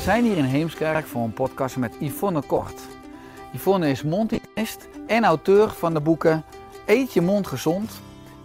[0.00, 2.80] We zijn hier in Heemskerk voor een podcast met Yvonne Kort.
[3.52, 6.44] Yvonne is mondhygiënist en auteur van de boeken
[6.86, 8.00] Eet je mond gezond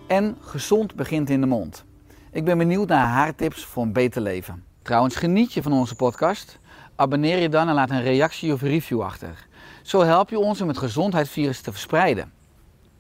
[0.08, 1.84] en Gezond begint in de mond.
[2.32, 4.64] Ik ben benieuwd naar haar tips voor een beter leven.
[4.82, 6.60] Trouwens, geniet je van onze podcast?
[6.96, 9.48] Abonneer je dan en laat een reactie of review achter.
[9.82, 12.32] Zo help je ons om het gezondheidsvirus te verspreiden.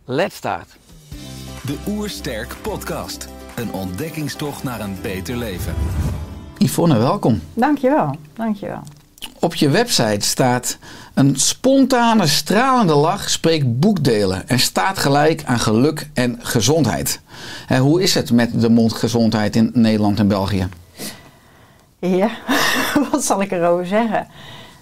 [0.05, 0.77] Let's start!
[1.65, 3.27] De Oersterk Podcast.
[3.55, 5.73] Een ontdekkingstocht naar een beter leven.
[6.57, 7.41] Yvonne, welkom.
[7.53, 8.81] Dankjewel, dankjewel.
[9.39, 10.77] Op je website staat
[11.13, 17.21] een spontane, stralende lach spreekt boekdelen en staat gelijk aan geluk en gezondheid.
[17.67, 20.67] Hè, hoe is het met de mondgezondheid in Nederland en België?
[21.99, 22.29] Ja,
[23.11, 24.27] wat zal ik erover zeggen?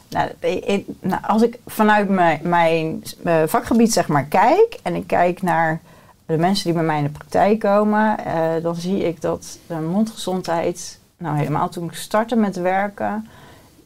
[0.10, 0.30] Nou,
[0.66, 5.42] ik- nou, als ik vanuit mijn, mijn eh, vakgebied zeg maar kijk en ik kijk
[5.42, 5.82] naar
[6.26, 9.76] de mensen die bij mij in de praktijk komen, eh, dan zie ik dat de
[9.76, 13.28] mondgezondheid, nou helemaal toen ik startte met werken,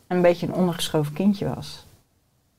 [0.07, 1.85] een beetje een ondergeschoven kindje was.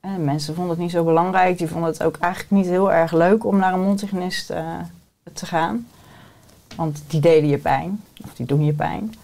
[0.01, 3.13] En mensen vonden het niet zo belangrijk, die vonden het ook eigenlijk niet heel erg
[3.13, 4.65] leuk om naar een mondhygiënist eh,
[5.33, 5.87] te gaan.
[6.77, 9.15] Want die deden je pijn, of die doen je pijn.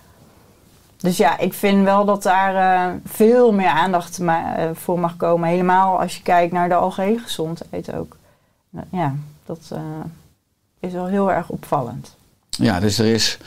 [0.97, 5.49] Dus ja, ik vind wel dat daar eh, veel meer aandacht eh, voor mag komen.
[5.49, 8.17] Helemaal als je kijkt naar de algehele gezondheid ook.
[8.71, 9.15] Nou, ja,
[9.47, 9.73] dat
[10.81, 12.17] is wel heel erg opvallend.
[12.49, 13.39] Ja, dus er is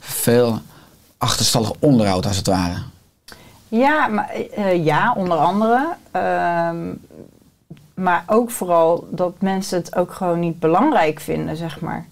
[0.00, 0.60] veel
[1.18, 2.76] achterstallig onderhoud als het ware.
[3.68, 5.94] Ja, maar, eh, ja onder andere.
[6.10, 6.86] Ehm,
[7.94, 12.06] maar ook vooral dat mensen het ook gewoon niet belangrijk vinden, zeg maar.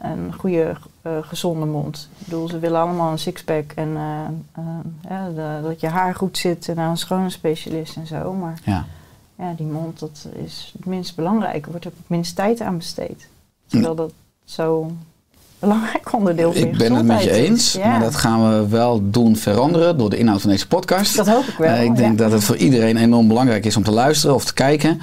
[0.00, 2.08] Een goede, eh, gezonde mond.
[2.18, 4.20] Ik bedoel, ze willen allemaal een sixpack en eh,
[4.52, 4.64] eh,
[5.08, 8.32] ja, de- dat je haar goed zit en naar een schone specialist en zo.
[8.32, 8.84] Maar Ja.
[9.38, 11.64] ja, die mond, dat is het minst belangrijk.
[11.64, 13.28] Er wordt ook het minst tijd aan besteed.
[13.66, 14.12] Terwijl dat
[14.44, 14.98] zo'n
[15.58, 19.10] belangrijk onderdeel van Ik ben het met je eens, Ja, maar dat gaan we wel
[19.10, 21.16] doen veranderen door de inhoud van deze podcast.
[21.16, 21.68] dat hoop ik wel.
[21.68, 22.24] Eh, ik denk ja.
[22.24, 25.00] dat het voor iedereen enorm belangrijk is om te luisteren of te kijken.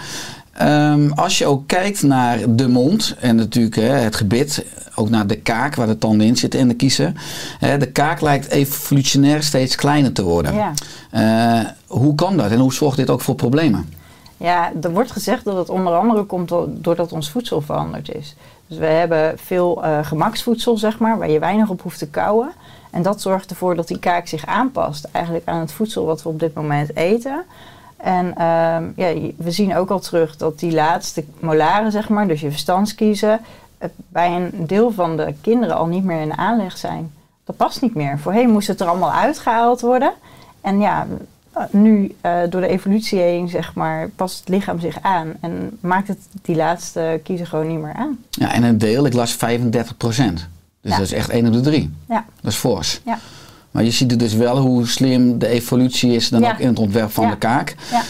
[0.54, 4.66] Ehm, als je ook kijkt naar de mond en natuurlijk hè, het gebit,
[4.96, 7.16] ook naar de kaak waar de tanden in zitten en de kiezen.
[7.60, 10.54] Hè, de kaak lijkt evolutionair steeds kleiner te worden.
[10.56, 10.72] Ja.
[11.12, 13.94] Eh, hoe kan dat en hoe zorgt dit ook voor problemen?
[14.38, 18.36] Ja, er wordt gezegd dat het onder andere komt do- doordat ons voedsel veranderd is.
[18.68, 22.52] Dus we hebben veel eh, gemaksvoedsel, zeg maar, waar je weinig op hoeft te kauwen.
[22.92, 26.30] En dat zorgt ervoor dat die kaak zich aanpast eigenlijk aan het voedsel wat we
[26.30, 27.44] op dit moment eten.
[27.98, 32.42] En ehm, ja, we zien ook al terug dat die laatste molaren, zeg maar, dus
[32.42, 33.40] je verstandskiezen,
[34.08, 37.14] bij een deel van de kinderen al niet meer in aanleg zijn.
[37.44, 38.20] Dat past niet meer.
[38.20, 40.14] Voorheen moest het er allemaal uitgehaald worden.
[40.62, 41.08] En ja,
[41.72, 45.34] nu eh, door de evolutie heen, zeg maar, past het lichaam zich aan.
[45.42, 48.18] En maakt het die laatste kiezen gewoon niet meer aan.
[48.30, 50.48] Ja, en een deel, ik las 35 procent.
[50.82, 50.98] Dus Ja.
[50.98, 51.94] dat is echt 1 op de 3.
[52.10, 53.02] Ja, Dat is fors.
[53.06, 53.20] ja,
[53.74, 56.52] Maar je ziet er dus wel hoe slim de evolutie is dan Ja.
[56.52, 57.32] ook in het ontwerp van Ja.
[57.32, 57.76] de kaak.
[57.92, 58.02] ja.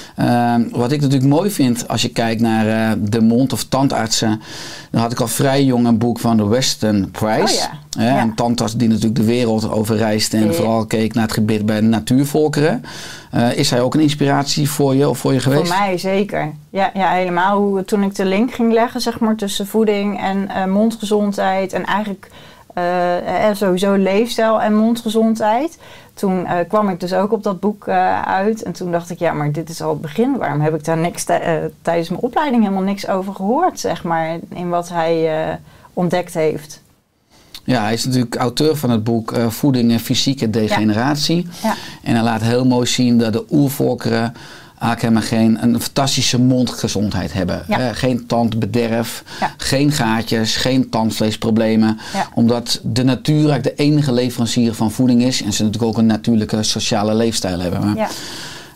[0.56, 4.42] Ehm, wat ik natuurlijk mooi vind als je kijkt naar eh, de mond- of tandartsen.
[4.92, 7.68] Dan had ik al vrij jong een boek van de Weston Price.
[8.00, 8.22] Oh.
[8.22, 11.80] Een tandarts die natuurlijk de wereld over reist en vooral keek naar het gebied bij
[11.80, 12.84] de natuurvolkeren.
[13.32, 15.68] Eh, is hij ook een inspiratie voor je of voor je geweest?
[15.74, 16.52] Voor mij zeker.
[16.70, 17.58] Ja, ja helemaal.
[17.58, 21.74] Hoe, toen ik de link ging leggen zeg maar, tussen voeding en eh, mondgezondheid.
[21.74, 22.30] En eigenlijk
[22.74, 25.78] eh, eh, sowieso leefstijl en mondgezondheid.
[26.14, 28.64] Toen eh, kwam ik dus ook op dat boek eh, uit.
[28.64, 30.38] En toen dacht ik, ja, maar dit is al het begin.
[30.38, 34.38] Waarom heb ik daar niks tij- tijdens mijn opleiding helemaal niks over gehoord, zeg maar,
[34.50, 35.30] in wat hij
[35.94, 36.82] ontdekt heeft.
[37.64, 41.48] Ja, hij is natuurlijk auteur van het boek Voeding en Fysieke Degeneratie.
[41.64, 41.74] Ja.
[42.04, 44.34] En hij laat heel mooi zien dat de oervolkeren
[44.84, 47.64] eigenlijk helemaal geen een fantastische mondgezondheid hebben.
[47.68, 47.80] Ja.
[47.80, 49.54] Eh, geen tandbederf, Ja.
[49.58, 52.00] geen gaatjes, geen tandvleesproblemen.
[52.14, 52.28] Ja.
[52.34, 55.42] Omdat de natuur eigenlijk de enige leverancier van voeding is.
[55.44, 57.86] En ze natuurlijk ook een natuurlijke sociale leefstijl hebben.
[57.86, 58.08] Maar, Ja.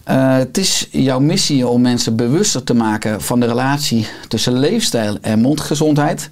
[0.03, 5.17] Eh, het is jouw missie om mensen bewuster te maken van de relatie tussen leefstijl
[5.21, 6.29] en mondgezondheid.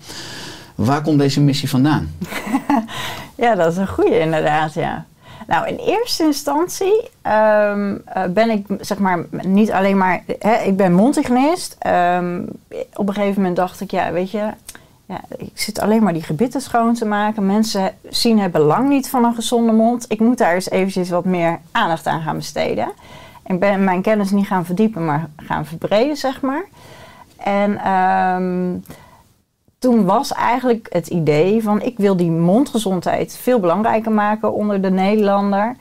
[0.76, 2.10] Waar komt deze missie vandaan?
[3.38, 5.06] Ja, dat is een goede inderdaad, ja.
[5.48, 10.24] Nou, in eerste instantie ehm, eh, ben ik, zeg maar, niet alleen maar...
[10.40, 11.76] Hè, ik ben mondhygiënist.
[11.80, 12.44] Ehm,
[12.94, 14.50] op een gegeven moment dacht ik, ja, weet je...
[15.08, 17.46] Ja, ik zit alleen maar die gebitten schoon te maken.
[17.46, 20.06] Mensen zien het belang niet van een gezonde mond.
[20.08, 22.92] Ik moet daar eens eventjes wat meer aandacht aan gaan besteden.
[23.46, 26.66] Ik ben mijn kennis niet gaan verdiepen, maar gaan verbreden, zeg maar.
[27.38, 28.74] En ehm,
[29.80, 34.92] toen was eigenlijk het idee van ik wil die mondgezondheid veel belangrijker maken onder de
[34.92, 35.76] Nederlander.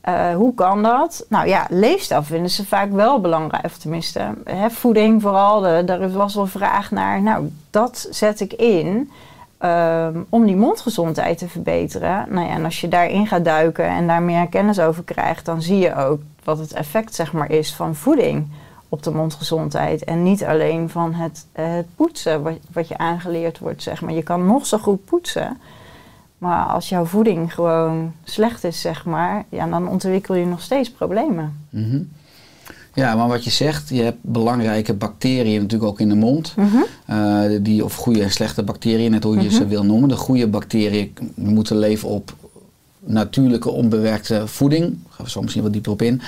[0.00, 1.26] Eh, hoe kan dat?
[1.28, 3.64] Nou ja, leefstijl vinden ze vaak wel belangrijk.
[3.64, 5.60] Of tenminste, hè, voeding vooral.
[5.60, 7.22] Daar was wel vraag naar.
[7.22, 9.10] Nou, dat zet ik in
[9.58, 12.26] ehm, om die mondgezondheid te verbeteren.
[12.28, 15.62] Nou ja, en als je daarin gaat duiken en daar meer kennis over krijgt, dan
[15.62, 18.48] zie je ook wat het effect zeg maar, is van voeding
[18.90, 20.04] op de mondgezondheid.
[20.04, 23.82] En niet alleen van het, eh, het poetsen wat, wat je aangeleerd wordt.
[23.82, 24.12] Zeg maar.
[24.12, 25.58] Je kan nog zo goed poetsen.
[26.38, 30.90] Maar als jouw voeding gewoon slecht is, zeg maar, ja, dan ontwikkel je nog steeds
[30.90, 31.66] problemen.
[31.70, 32.02] Mhm.
[32.94, 36.54] Ja, maar wat je zegt, je hebt belangrijke bacteriën natuurlijk ook in de mond.
[36.56, 36.76] Mhm.
[37.06, 40.08] Eh, die, of goede en slechte bacteriën, net hoe je ze wil noemen.
[40.08, 42.34] De goede bacteriën moeten leven op
[43.04, 44.84] natuurlijke onbewerkte voeding.
[44.84, 46.20] Daar gaan we zo misschien wat dieper op in.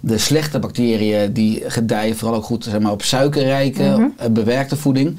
[0.00, 4.06] De slechte bacteriën die gedijen vooral ook goed zeg maar, op suikerrijke, Mhm.
[4.16, 5.18] eh, bewerkte voeding.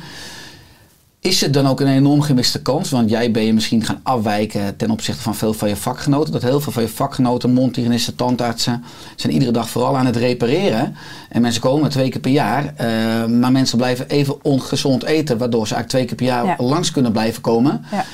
[1.21, 2.89] Is het dan ook een enorm gemiste kans?
[2.89, 6.31] Want jij ben je misschien gaan afwijken ten opzichte van veel van je vakgenoten.
[6.33, 8.83] Dat heel veel van je vakgenoten, mondhygiënisten, tandartsen,
[9.16, 10.95] zijn iedere dag vooral aan het repareren.
[11.30, 12.74] En mensen komen twee keer per jaar.
[12.75, 15.38] eh, maar mensen blijven even ongezond eten.
[15.38, 16.66] Waardoor ze eigenlijk twee keer per jaar Ja.
[16.66, 17.86] langs kunnen blijven komen.
[17.92, 18.06] Ja.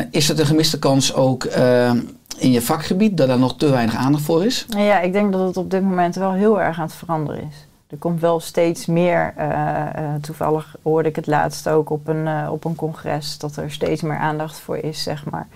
[0.00, 1.92] Eh, is het een gemiste kans ook eh,
[2.38, 4.66] in je vakgebied dat er nog te weinig aandacht voor is?
[4.76, 7.56] Ja, ik denk dat het op dit moment wel heel erg aan het veranderen is.
[7.92, 12.26] Er komt wel steeds meer, eh, eh, toevallig hoorde ik het laatst ook op een,
[12.26, 15.46] eh, op een congres, dat er steeds meer aandacht voor is, zeg maar.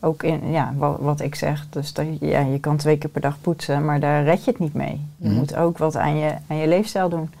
[0.00, 3.10] Ook in, ja, wat, wat ik zeg, dus dat, je- ja, je kan twee keer
[3.10, 5.06] per dag poetsen, maar daar red je het niet mee.
[5.16, 5.36] Je Mhm.
[5.38, 7.32] moet ook wat aan je, aan je leefstijl doen.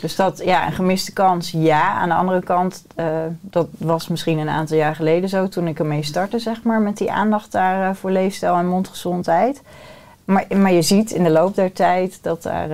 [0.00, 1.92] Dus dat, ja, een gemiste kans, ja.
[1.92, 2.84] Aan de andere kant,
[3.40, 6.96] dat was misschien een aantal jaar geleden zo, toen ik ermee startte, zeg maar, met
[6.96, 9.62] die aandacht daar voor leefstijl en mondgezondheid.
[10.24, 12.68] Maar, maar je ziet in de loop der tijd dat daar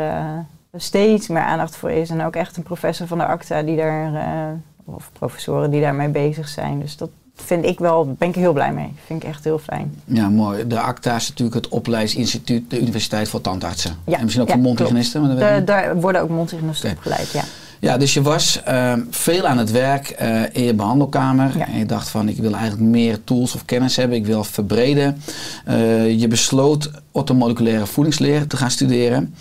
[0.77, 2.11] steeds meer aandacht voor is.
[2.11, 6.09] En ook echt een professor van de ACTA die daar, eh, of professoren die daarmee
[6.09, 6.81] bezig zijn.
[6.81, 8.93] Dus dat vind ik wel, ben ik heel blij mee.
[9.07, 10.01] Vind ik echt heel fijn.
[10.05, 10.67] Ja, mooi.
[10.67, 13.97] De ACTA is natuurlijk het opleidingsinstituut, de Universiteit voor Tandartsen.
[14.07, 15.23] Ja, En misschien ook ja, voor mondhygiënisten.
[15.23, 16.99] maar De, daar worden ook mondhygiënisten Oké.
[16.99, 17.43] opgeleid, ja.
[17.81, 21.59] Ja, dus je was eh, veel aan het werk eh, in je behandelkamer.
[21.59, 21.67] Ja.
[21.67, 24.17] En je dacht van, ik wil eigenlijk meer tools of kennis hebben.
[24.17, 25.23] Ik wil verbreden.
[25.65, 29.35] Eh, je besloot orthomoleculaire voedingsleer te gaan studeren.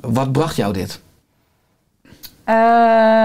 [0.00, 1.00] Wat bracht jou dit?
[2.48, 2.54] Eh,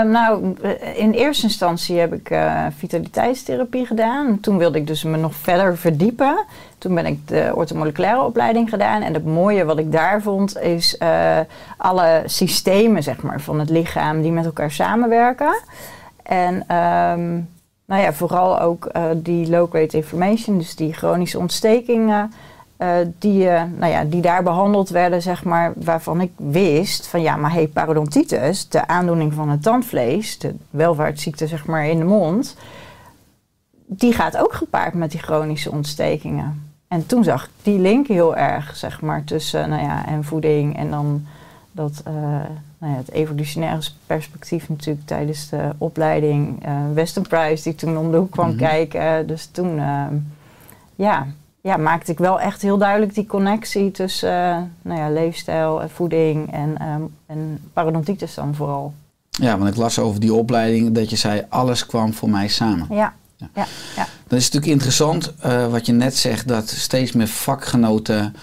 [0.02, 0.56] nou,
[0.96, 4.40] in eerste instantie heb ik eh, vitaliteitstherapie gedaan.
[4.40, 6.46] Toen wilde ik dus me nog verder verdiepen.
[6.78, 9.02] Toen ben ik de orthomoleculaire opleiding gedaan.
[9.02, 11.40] En het mooie wat ik daar vond is eh,
[11.78, 15.62] alle systemen zeg maar, van het lichaam die met elkaar samenwerken.
[16.24, 17.32] En ehm,
[17.86, 22.32] nou ja, vooral ook die low-grade inflammation, dus die chronische ontstekingen.
[22.84, 27.22] Eh, die, eh, nou ja, die daar behandeld werden, zeg maar, waarvan ik wist van
[27.22, 32.04] ja, maar hey, parodontitis, de aandoening van het tandvlees, de welvaartsziekte zeg maar in de
[32.06, 32.56] mond,
[33.86, 36.72] die gaat ook gepaard met die chronische ontstekingen.
[36.88, 40.78] En toen zag ik die link heel erg, zeg maar, tussen nou ja, en voeding
[40.78, 41.26] en dan
[41.72, 42.14] dat, eh,
[42.78, 46.66] nou ja, het evolutionaire perspectief natuurlijk tijdens de opleiding.
[46.66, 48.58] eh Western Price die toen om de hoek kwam Mhm.
[48.58, 49.28] kijken.
[49.28, 50.06] Dus toen, eh,
[50.96, 51.28] ja,
[51.64, 55.90] ja, maakte ik wel echt heel duidelijk die connectie tussen eh, nou ja, leefstijl, en
[55.90, 58.94] voeding en, ehm, en parodontitis dan vooral.
[59.30, 62.88] Ja, want ik las over die opleiding dat je zei, alles kwam voor mij samen.
[62.90, 63.66] Ja, Ja.
[63.96, 68.36] ja, is natuurlijk interessant eh, wat je net zegt, dat steeds meer vakgenoten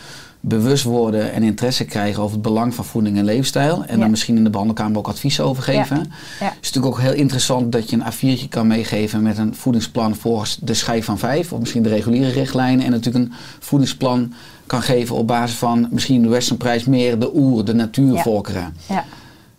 [0.43, 3.85] bewust worden en interesse krijgen over het belang van voeding en leefstijl.
[3.85, 4.01] En Ja.
[4.01, 5.97] dan misschien in de behandelkamer ook advies over geven.
[5.97, 6.45] Ja.
[6.47, 8.03] Het is natuurlijk ook heel interessant dat je een
[8.37, 11.53] A4'tje kan meegeven met een voedingsplan volgens de schijf van vijf.
[11.53, 12.85] Of misschien de reguliere richtlijnen.
[12.85, 14.33] En natuurlijk een voedingsplan
[14.67, 18.75] kan geven op basis van misschien de Westernprijs meer de oer, de natuurvolkeren.
[18.89, 19.05] ja.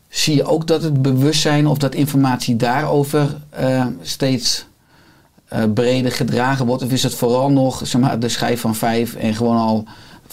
[0.10, 4.66] Zie je ook dat het bewustzijn of dat informatie daarover eh, steeds
[5.48, 6.84] eh, breder gedragen wordt?
[6.84, 9.84] Of is het vooral nog zeg maar, de schijf van vijf en gewoon al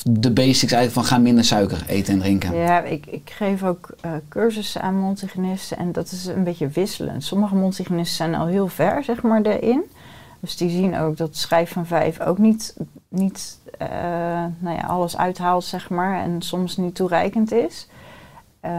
[0.04, 2.54] de basics eigenlijk van ga minder suiker eten en drinken?
[2.54, 7.24] Ja, ik, ik geef ook eh, cursussen aan mondhygiënisten en dat is een beetje wisselend.
[7.24, 9.82] Sommige mondhygiënisten zijn al heel ver, zeg maar, daarin.
[10.40, 12.76] Dus die zien ook dat schijf van vijf ook niet,
[13.08, 13.88] niet eh,
[14.58, 17.88] nou ja, alles uithaalt, zeg maar, en soms niet toereikend is.
[18.60, 18.72] Eh,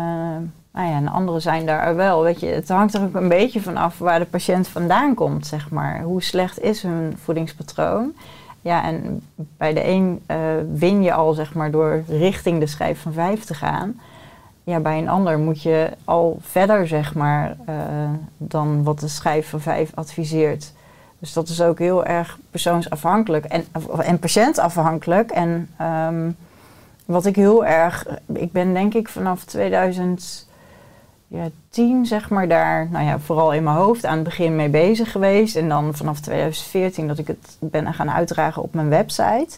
[0.71, 2.21] nou ja, en andere zijn daar wel.
[2.23, 5.47] Weet je, het hangt er ook een beetje van af waar de patiënt vandaan komt,
[5.47, 6.01] zeg maar.
[6.01, 8.13] Hoe slecht is hun voedingspatroon?
[8.61, 9.21] Ja, en
[9.57, 10.37] bij de een eh,
[10.73, 13.99] win je al, zeg maar, door richting de schijf van 5 te gaan.
[14.63, 17.75] Ja, bij een ander moet je al verder, zeg maar, eh,
[18.37, 20.73] dan wat de schijf van 5 adviseert.
[21.19, 23.65] Dus dat is ook heel erg persoonsafhankelijk en,
[23.97, 25.31] en patiëntafhankelijk.
[25.31, 26.31] En ehm,
[27.05, 29.43] wat ik heel erg, ik ben denk ik vanaf
[31.29, 35.11] 2010 zeg maar daar, nou ja, vooral in mijn hoofd aan het begin mee bezig
[35.11, 35.55] geweest.
[35.55, 39.57] En dan vanaf 2014 dat ik het ben gaan uitdragen op mijn website.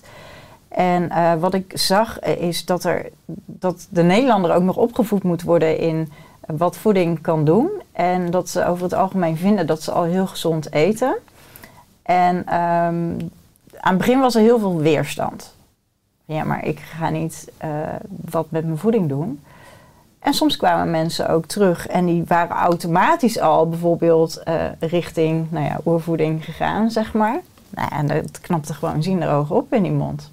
[0.67, 3.09] En eh, wat ik zag eh, is dat, er,
[3.45, 6.11] dat de Nederlander ook nog opgevoed moet worden in
[6.45, 7.69] wat voeding kan doen.
[7.91, 11.15] En dat ze over het algemeen vinden dat ze al heel gezond eten.
[12.01, 13.11] En ehm,
[13.79, 15.55] aan het begin was er heel veel weerstand.
[16.25, 17.69] Ja, maar ik ga niet uh,
[18.29, 19.39] wat met mijn voeding doen.
[20.21, 25.65] En soms kwamen mensen ook terug en die waren automatisch al bijvoorbeeld uh, richting nou
[25.65, 27.41] ja, oervoeding gegaan, zeg maar.
[27.69, 30.31] Nou, en dat knapte gewoon zien er ogen op in die mond.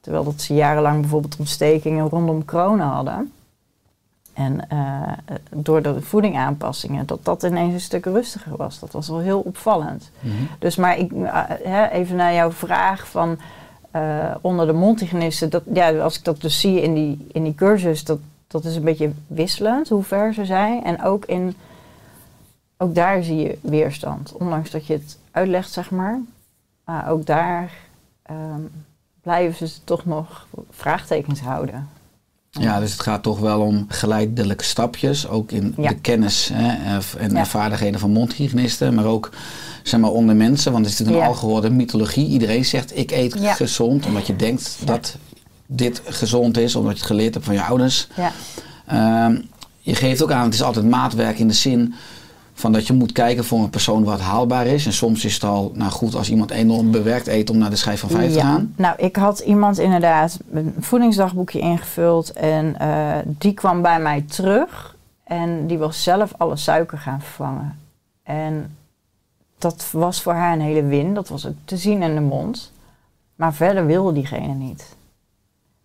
[0.00, 3.32] Terwijl dat ze jarenlang bijvoorbeeld ontstekingen rondom kronen hadden.
[4.32, 5.12] En uh,
[5.50, 8.78] door de voedingaanpassingen, dat dat ineens een stuk rustiger was.
[8.78, 10.10] Dat was wel heel opvallend.
[10.20, 10.48] Mm -hmm.
[10.58, 13.38] Dus maar ik, uh, hè, even naar jouw vraag van
[13.96, 15.50] uh, onder de mondhygiënisten.
[15.50, 18.18] Dat, ja, als ik dat dus zie in die, in die cursus, dat,
[18.62, 20.84] dat is een beetje wisselend hoe ver ze zijn.
[20.84, 21.54] En ook, in,
[22.76, 24.32] ook daar zie je weerstand.
[24.32, 26.20] Ondanks dat je het uitlegt, zeg maar.
[26.84, 27.72] Maar ook daar
[28.30, 28.70] um,
[29.22, 31.88] blijven ze toch nog vraagtekens houden.
[32.50, 35.88] Ja, dus het gaat toch wel om geleidelijke stapjes, ook in ja.
[35.88, 37.46] de kennis hè, en ja.
[37.46, 39.30] vaardigheden van mondhygiënisten, maar ook
[39.82, 40.72] zeg maar, onder mensen.
[40.72, 41.36] Want het is natuurlijk een ja.
[41.36, 42.28] al geworden mythologie.
[42.28, 45.16] Iedereen zegt ik eet gezond, omdat je denkt dat
[45.66, 48.08] dit gezond is, omdat je het geleerd hebt van je ouders.
[48.92, 49.26] Uh,
[49.80, 51.94] je geeft ook aan, het is altijd maatwerk in de zin
[52.54, 54.86] van dat je moet kijken voor een persoon wat haalbaar is.
[54.86, 57.76] En soms is het al nou goed als iemand enorm bewerkt eet om naar de
[57.76, 58.40] schijf van vijf ja.
[58.40, 58.74] te gaan.
[58.76, 64.96] Nou, ik had iemand inderdaad een voedingsdagboekje ingevuld en uh, die kwam bij mij terug.
[65.24, 67.78] En die was zelf alle suiker gaan vervangen.
[68.22, 68.76] En
[69.58, 71.14] dat was voor haar een hele win.
[71.14, 72.72] Dat was ook te zien in de mond.
[73.34, 74.96] Maar verder wilde diegene niet.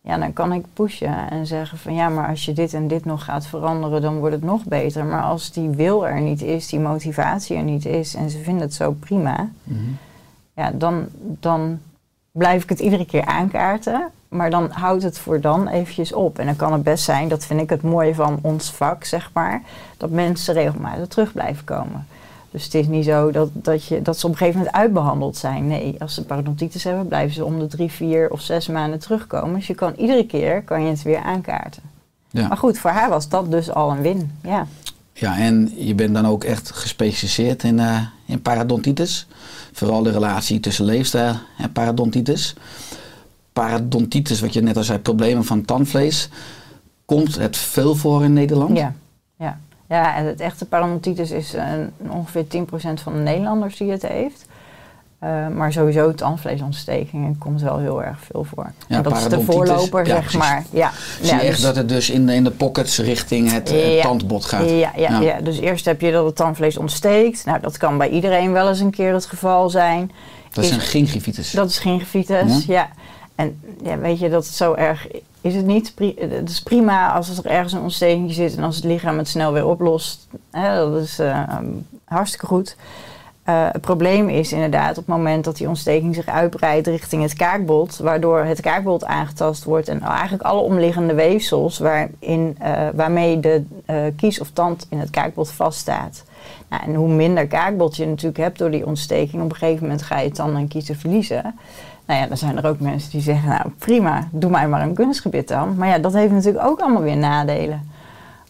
[0.02, 3.06] Ja, dan kan ik pushen en zeggen van ja, maar als je dit en dit
[3.06, 5.06] nog gaat veranderen, dan wordt het nog beter.
[5.06, 8.62] Maar als die wil er niet is, die motivatie er niet is en ze vinden
[8.62, 9.98] het zo prima, mm-hmm.
[10.54, 11.80] ja, dan, dan
[12.32, 14.12] blijf ik het iedere keer aankaarten.
[14.30, 16.40] Maar dan houdt het voor dan eventjes op.
[16.40, 19.30] En dan kan het best zijn, dat vind ik het mooie van ons vak, zeg
[19.34, 19.62] maar,
[19.98, 22.08] dat mensen regelmatig terug blijven komen.
[22.52, 25.38] Dus het is niet zo dat, dat, je, dat ze op een gegeven moment uitbehandeld
[25.38, 25.68] zijn.
[25.68, 29.56] Nee, als ze parodontitis hebben, blijven ze om de drie, vier of zes maanden terugkomen.
[29.56, 31.84] Dus je kan iedere keer kan je het weer aankaarten.
[32.32, 32.48] Ja.
[32.48, 34.32] Maar goed, voor haar was dat dus al een win.
[34.44, 34.68] Ja,
[35.14, 39.28] ja en je bent dan ook echt gespecialiseerd in, uh, in parodontitis.
[39.74, 42.56] Vooral de relatie tussen leefstijl en parodontitis.
[43.54, 46.30] Parodontitis, wat je net al zei, problemen van tandvlees.
[47.06, 48.78] Komt het veel voor in Nederland?
[48.78, 48.94] Ja,
[49.38, 49.60] ja.
[49.90, 51.64] Ja, en het echte parodontitis is uh,
[52.10, 52.48] ongeveer 10%
[53.04, 54.46] van de Nederlanders die het heeft.
[55.24, 58.72] Uh, maar sowieso tandvleesontstekingen komt wel heel erg veel voor.
[58.88, 60.40] Ja, en dat is de voorloper, ja, zeg precies.
[60.40, 60.64] maar.
[60.72, 60.92] Ja.
[61.22, 64.02] Zie je echt dus, dat het dus in de, in de pockets richting het uh,
[64.02, 64.70] tandbot gaat?
[64.70, 65.42] Ja, ja, ja.
[65.42, 67.46] dus eerst heb je dat het tandvlees ontsteekt.
[67.46, 70.12] Nou, dat kan bij iedereen wel eens een keer het geval zijn.
[70.52, 71.52] Dat is, is een gingivitis?
[71.52, 72.90] Dat is gingivitis, ja.
[73.40, 75.08] En ja, weet je, dat het zo erg
[75.42, 75.94] is het niet.
[76.18, 79.54] Het is prima als er ergens een ontsteking zit en als het lichaam het snel
[79.54, 80.28] weer oplost.
[80.52, 81.58] Hè, dat is uh,
[82.06, 82.76] hartstikke goed.
[83.50, 87.34] Uh, het probleem is inderdaad op het moment dat die ontsteking zich uitbreidt richting het
[87.34, 93.64] kaakbot, waardoor het kaakbot aangetast wordt en eigenlijk alle omliggende weefsels waarin, uh, waarmee de
[94.16, 96.24] kies of tand in het kaakbot vaststaat.
[96.70, 100.02] Nou, en hoe minder kaakbot je natuurlijk hebt door die ontsteking, op een gegeven moment
[100.02, 101.60] ga je tanden en kiezen verliezen.
[102.10, 104.94] Nou ja, dan zijn er ook mensen die zeggen, nou prima, doe mij maar een
[104.94, 105.76] kunstgebit dan.
[105.76, 107.90] Maar ja, dat heeft natuurlijk ook allemaal weer nadelen.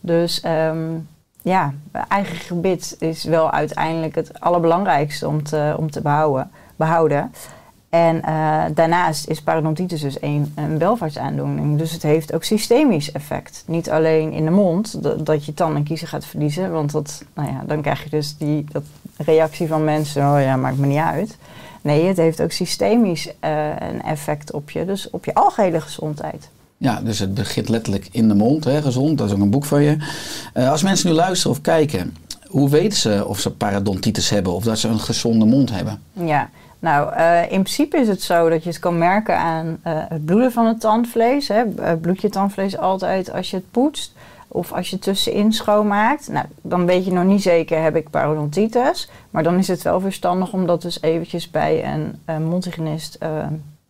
[0.01, 1.07] Dus um,
[1.41, 1.73] ja,
[2.07, 6.51] eigen gebit is wel uiteindelijk het allerbelangrijkste om te, om te behouden.
[6.75, 7.31] behouden.
[7.89, 11.77] En uh, daarnaast is parodontitis dus een, een welvaartsaandoening.
[11.77, 13.63] Dus het heeft ook systemisch effect.
[13.67, 16.71] Niet alleen in de mond, dat, dat je tanden en kiezen gaat verliezen.
[16.71, 18.83] Want dat, nou ja, dan krijg je dus die dat
[19.17, 21.37] reactie van mensen, oh ja, maakt me niet uit.
[21.81, 26.50] Nee, het heeft ook systemisch uh, een effect op je, dus op je algehele gezondheid.
[26.77, 29.17] Ja, dus het begint letterlijk in de mond, hè, gezond.
[29.17, 29.98] Dat is ook een boek van je.
[30.53, 32.15] Uh, als mensen nu luisteren of kijken,
[32.48, 36.01] hoe weten ze of ze parodontitis hebben of dat ze een gezonde mond hebben?
[36.13, 39.74] Ja, nou, uh, in principe is het zo dat je het kan merken aan uh,
[40.09, 41.48] het bloeden van het tandvlees.
[41.48, 41.65] Hè.
[42.01, 44.13] Bloed je tandvlees altijd als je het poetst.
[44.51, 49.09] Of als je tussenin schoonmaakt, nou, dan weet je nog niet zeker heb ik parodontitis.
[49.29, 53.45] Maar dan is het wel verstandig om dat dus eventjes bij een, een mondhygiënist eh,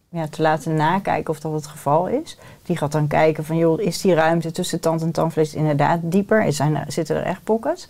[0.09, 2.37] ja, te laten nakijken of dat het geval is.
[2.63, 6.53] Die gaat dan kijken van, joh, is die ruimte tussen tand en tandvlees inderdaad dieper?
[6.53, 7.87] Zijn zitten er echt pockets?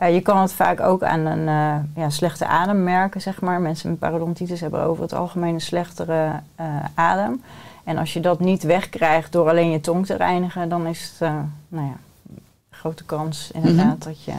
[0.00, 3.60] Eh, je kan het vaak ook aan een eh, ja, slechte adem merken, zeg maar.
[3.60, 7.42] Mensen met parodontitis hebben over het algemeen een slechtere eh, adem.
[7.90, 11.28] En als je dat niet wegkrijgt door alleen je tong te reinigen, dan is het,
[11.28, 11.34] eh,
[11.68, 11.96] nou ja,
[12.70, 14.32] grote kans inderdaad dat je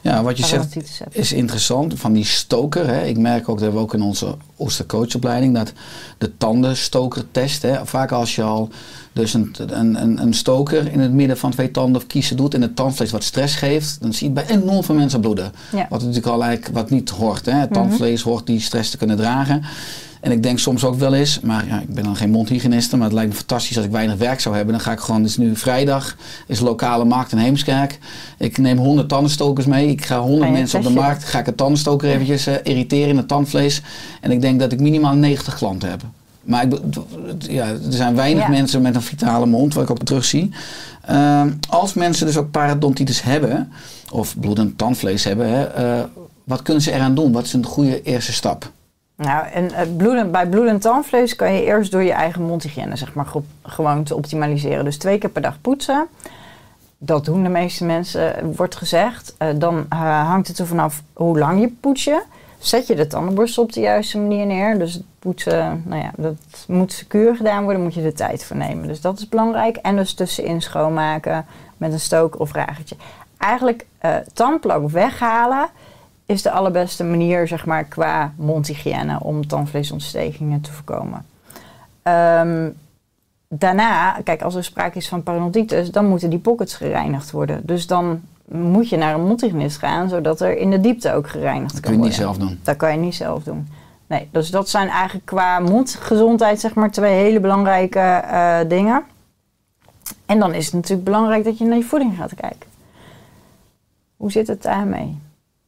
[0.00, 1.16] Ja, wat je zegt hebt.
[1.16, 2.86] is interessant van die stoker.
[2.86, 3.04] Hè.
[3.04, 5.72] Ik merk ook dat we ook in onze oestercoachopleiding dat
[6.18, 7.62] de tandenstokertest.
[7.62, 8.68] Hè, vaak als je al
[9.12, 12.62] dus een, een, een, stoker in het midden van twee tanden of kiezen doet en
[12.62, 15.52] het tandvlees wat stress geeft, dan zie je bij enorm veel mensen bloeden.
[15.72, 15.86] Ja.
[15.88, 17.46] Wat natuurlijk al eigenlijk wat niet hoort.
[17.46, 17.52] Hè.
[17.52, 19.64] Het tandvlees hoort die stress te kunnen dragen.
[20.24, 23.04] En ik denk soms ook wel eens, maar ja, ik ben dan geen mondhygiëniste, maar
[23.04, 24.74] het lijkt me fantastisch als ik weinig werk zou hebben.
[24.74, 26.16] Dan ga ik gewoon, het is nu vrijdag,
[26.46, 27.98] is lokale markt in Heemskerk.
[28.38, 29.88] Ik neem 100 tandenstokers mee.
[29.88, 32.54] Ik ga 100 Ga je mensen op de markt, ga ik een tandenstoker eventjes eh,
[32.62, 33.82] irriteren in het tandvlees.
[34.20, 36.02] En ik denk dat ik minimaal 90 klanten heb.
[36.42, 36.78] Maar ik,
[37.38, 38.48] ja, er zijn weinig Ja.
[38.48, 40.50] mensen met een vitale mond, wat ik ook terug zie.
[41.06, 43.72] Ehm, als mensen dus ook parodontitis hebben,
[44.10, 46.04] of bloedend tandvlees hebben, hè, eh,
[46.44, 47.32] wat kunnen ze eraan doen?
[47.32, 48.72] Wat is een goede eerste stap?
[49.16, 53.14] Nou, en eh, bloeden, bij bloedend tandvlees kan je eerst door je eigen mondhygiëne zeg
[53.14, 53.26] maar,
[53.62, 54.84] gewoon te optimaliseren.
[54.84, 56.06] Dus twee keer per dag poetsen.
[56.98, 59.34] Dat doen de meeste mensen, eh, wordt gezegd.
[59.38, 62.22] Eh, dan hangt het er vanaf hoe lang je poets je.
[62.58, 64.78] Zet je de tandenborstel op de juiste manier neer.
[64.78, 66.36] Dus het poetsen, nou ja, dat
[66.68, 68.86] moet secuur gedaan worden, moet je de tijd voor nemen.
[68.86, 69.76] Dus dat is belangrijk.
[69.76, 72.96] En dus tussenin schoonmaken met een stoker of ragertje.
[73.38, 73.86] Eigenlijk
[74.32, 75.68] tandplak weghalen
[76.26, 81.26] is de allerbeste manier, zeg maar, qua mondhygiëne om tandvleesontstekingen te voorkomen.
[82.02, 82.68] Ehm,
[83.48, 87.60] daarna, kijk, als er sprake is van parodontitis, dan moeten die pockets gereinigd worden.
[87.64, 91.72] Dus dan moet je naar een mondhygiënist gaan, zodat er in de diepte ook gereinigd
[91.72, 92.34] Dat kan kun je niet worden.
[92.36, 92.60] zelf doen.
[92.62, 93.68] Dat kan je niet zelf doen.
[94.06, 99.02] Nee, dus dat zijn eigenlijk qua mondgezondheid, zeg maar, twee hele belangrijke eh, dingen.
[100.26, 102.68] En dan is het natuurlijk belangrijk dat je naar je voeding gaat kijken.
[104.16, 105.18] Hoe zit het daarmee?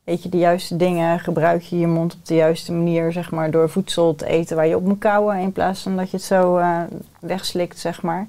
[0.06, 1.18] Eet je de juiste dingen?
[1.18, 4.66] Gebruik je je mond op de juiste manier, zeg maar, door voedsel te eten waar
[4.66, 6.80] je op moet kauwen, in plaats van dat je het zo eh,
[7.20, 8.26] wegslikt, zeg maar.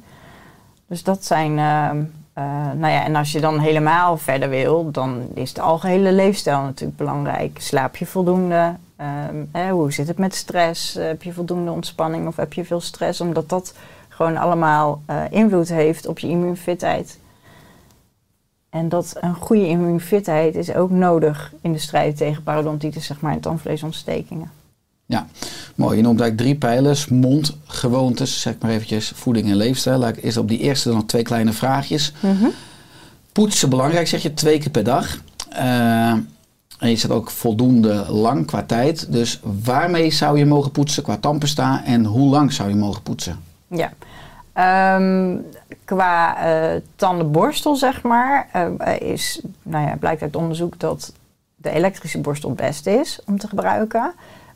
[0.88, 2.44] Dus dat zijn, ehm, eh,
[2.76, 6.98] nou ja, en als je dan helemaal verder wil, dan is de algehele leefstijl natuurlijk
[6.98, 7.58] belangrijk.
[7.62, 8.76] Slaap je voldoende?
[8.96, 10.96] Ehm, hoe zit het met stress?
[10.96, 13.22] Eh, heb je voldoende ontspanning of heb je veel stress?
[13.22, 13.74] Omdat dat
[14.10, 17.20] gewoon allemaal eh, invloed heeft op je immuunfitheid.
[18.70, 23.34] En dat een goede immuunfitheid is ook nodig in de strijd tegen parodontitis, zeg maar,
[23.34, 24.52] en tandvleesontstekingen.
[25.76, 27.08] Mooi, je noemt eigenlijk drie pijlers.
[27.08, 30.04] Mond, gewoontes, zeg maar eventjes, voeding en leefstijl.
[30.04, 32.14] Eerst op die eerste nog twee kleine vraagjes.
[33.32, 35.18] Poetsen belangrijk, zeg je, twee keer per dag.
[35.50, 36.12] Eh,
[36.80, 39.12] en je zet ook voldoende lang qua tijd.
[39.12, 43.40] Dus waarmee zou je mogen poetsen qua tandpasta en hoe lang zou je mogen poetsen?
[43.68, 43.94] Ja.
[44.58, 45.38] Ehm,
[45.86, 51.14] qua eh, tandenborstel, zeg maar, eh, is, nou ja, blijkt uit onderzoek dat
[51.56, 54.14] de elektrische borstel het beste is om te gebruiken.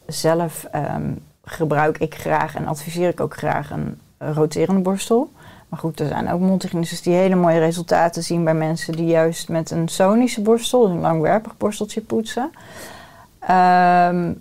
[0.07, 1.11] Zelf ehm,
[1.43, 5.31] gebruik ik graag en adviseer ik ook graag een roterende borstel.
[5.69, 9.49] Maar goed, er zijn ook mondhygiënistes die hele mooie resultaten zien bij mensen die juist
[9.49, 12.51] met een sonische borstel, een langwerpig borsteltje poetsen.
[13.39, 14.31] Ehm,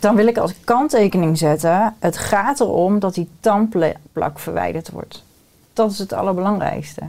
[0.00, 5.24] dan wil ik als kanttekening zetten: het gaat erom dat die tandplak verwijderd wordt.
[5.72, 7.02] Dat is het allerbelangrijkste.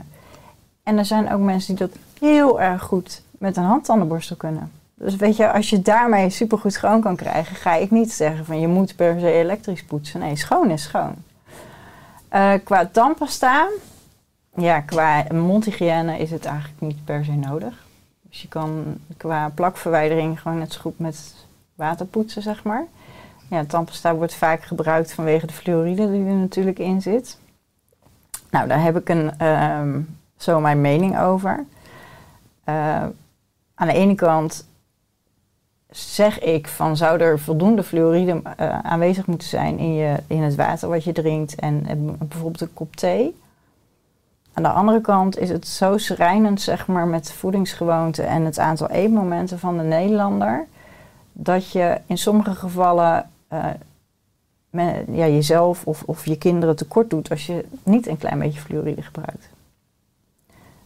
[0.82, 4.70] En er zijn ook mensen die dat heel erg goed met een handtandenborstel kunnen.
[4.94, 8.60] Dus weet je, als je daarmee supergoed schoon kan krijgen, ga ik niet zeggen van
[8.60, 10.20] je moet per se elektrisch poetsen.
[10.20, 11.14] Nee, schoon is schoon.
[12.28, 13.68] Eh, qua tandpasta,
[14.56, 17.74] ja, qua mondhygiëne is het eigenlijk niet per se nodig.
[18.22, 18.84] Dus je kan
[19.16, 21.34] qua plakverwijdering gewoon net zo goed met
[21.82, 22.84] water poetsen, zeg maar.
[23.48, 27.38] Ja, tandpasta wordt vaak gebruikt vanwege de fluoride die er natuurlijk in zit.
[28.50, 30.00] Nou, daar heb ik een, ehm,
[30.36, 31.64] zo mijn mening over.
[32.64, 33.02] Eh,
[33.74, 34.66] aan de ene kant
[35.90, 40.54] zeg ik van zou er voldoende fluoride eh, aanwezig moeten zijn in, je, in het
[40.54, 43.40] water wat je drinkt en eh, bijvoorbeeld een kop thee.
[44.52, 48.88] Aan de andere kant is het zo schrijnend zeg maar, met voedingsgewoonten en het aantal
[48.88, 50.66] eetmomenten van de Nederlander,
[51.32, 53.66] dat je in sommige gevallen eh,
[55.12, 59.02] ja, jezelf of, of je kinderen tekort doet als je niet een klein beetje fluoride
[59.02, 59.48] gebruikt.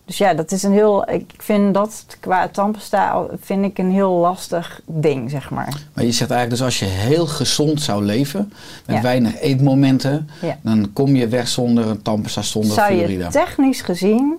[0.05, 1.11] Dus ja, dat is een heel.
[1.11, 5.83] Ik vind dat qua tandpasta vind ik een heel lastig ding, zeg maar.
[5.95, 8.53] Maar je zegt eigenlijk dus als je heel gezond zou leven,
[8.87, 9.03] met Ja.
[9.03, 10.59] weinig eetmomenten, Ja.
[10.63, 13.25] dan kom je weg zonder een tandpasta, zonder Zou fluoride.
[13.25, 14.35] je technisch gezien,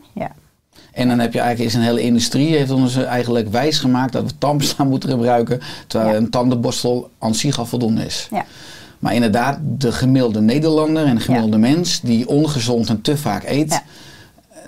[0.97, 4.23] En dan heb je eigenlijk, is een hele industrie heeft ons eigenlijk wijs gemaakt dat
[4.23, 6.17] we tandpasta moeten gebruiken, terwijl Ja.
[6.17, 8.27] een tandenborstel aan zich al voldoende is.
[8.31, 8.45] Ja.
[8.99, 13.83] Maar inderdaad, de gemiddelde Nederlander en de gemiddelde mens die ongezond en te vaak eet,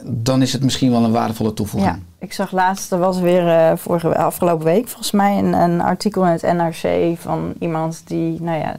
[0.04, 1.94] dan is het misschien wel een waardevolle toevoeging.
[1.94, 5.82] Ja, ik zag laatst, er was weer eh, vorige, afgelopen week volgens mij een, een
[5.82, 8.76] artikel in het NRC van iemand die, nou ja,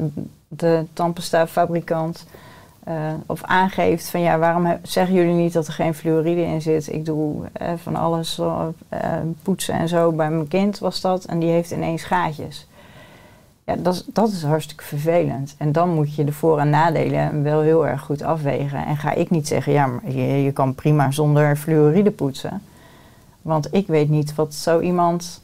[0.48, 2.24] de tandpasta fabrikant
[2.90, 6.92] eh, of aangeeft van ja, waarom zeggen jullie niet dat er geen fluoride in zit?
[6.92, 9.08] Ik doe eh, van alles, eh,
[9.42, 12.66] poetsen en zo bij mijn kind was dat en die heeft ineens gaatjes.
[13.64, 15.54] Ja, dat is, dat is hartstikke vervelend.
[15.58, 18.86] En dan moet je de voor- en nadelen wel heel erg goed afwegen.
[18.86, 22.62] En ga ik niet zeggen, ja, maar je, je kan prima zonder fluoride poetsen.
[23.42, 25.39] Want ik weet niet wat zo iemand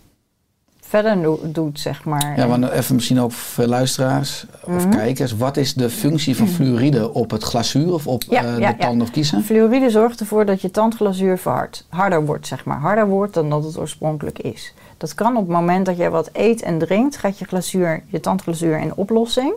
[0.88, 2.32] verder do- doet, zeg maar.
[2.36, 4.96] Ja, maar even misschien ook voor luisteraars of Mhm.
[4.96, 5.36] kijkers.
[5.36, 8.78] Wat is de functie van fluoride op het glazuur of op Ja, eh, ja, de
[8.78, 9.44] tanden of kiezen?
[9.44, 11.86] Fluoride zorgt ervoor dat je tandglazuur verhardt.
[11.88, 12.78] Harder wordt, zeg maar.
[12.80, 14.74] Harder wordt dan dat het oorspronkelijk is.
[14.96, 18.20] Dat kan op het moment dat je wat eet en drinkt, gaat je, glazuur, je
[18.20, 19.52] tandglazuur in oplossing.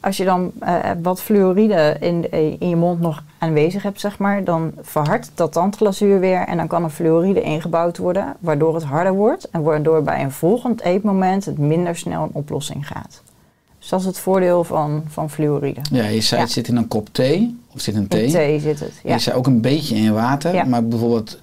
[0.00, 4.44] Als je dan eh, wat fluoride in, in je mond nog aanwezig hebt, zeg maar,
[4.44, 9.12] dan verhardt dat tandglazuur weer en dan kan er fluoride ingebouwd worden, waardoor het harder
[9.12, 13.22] wordt en waardoor bij een volgend eetmoment het minder snel in oplossing gaat.
[13.78, 15.80] Dus dat is het voordeel van, van fluoride.
[15.90, 16.46] Ja, je zei Ja.
[16.46, 18.24] het zit in een kop thee of zit in thee.
[18.24, 18.92] In thee zit het.
[19.02, 19.12] Ja.
[19.14, 20.54] Je zei ook een beetje in water.
[20.54, 20.64] Ja.
[20.64, 21.38] Maar bijvoorbeeld,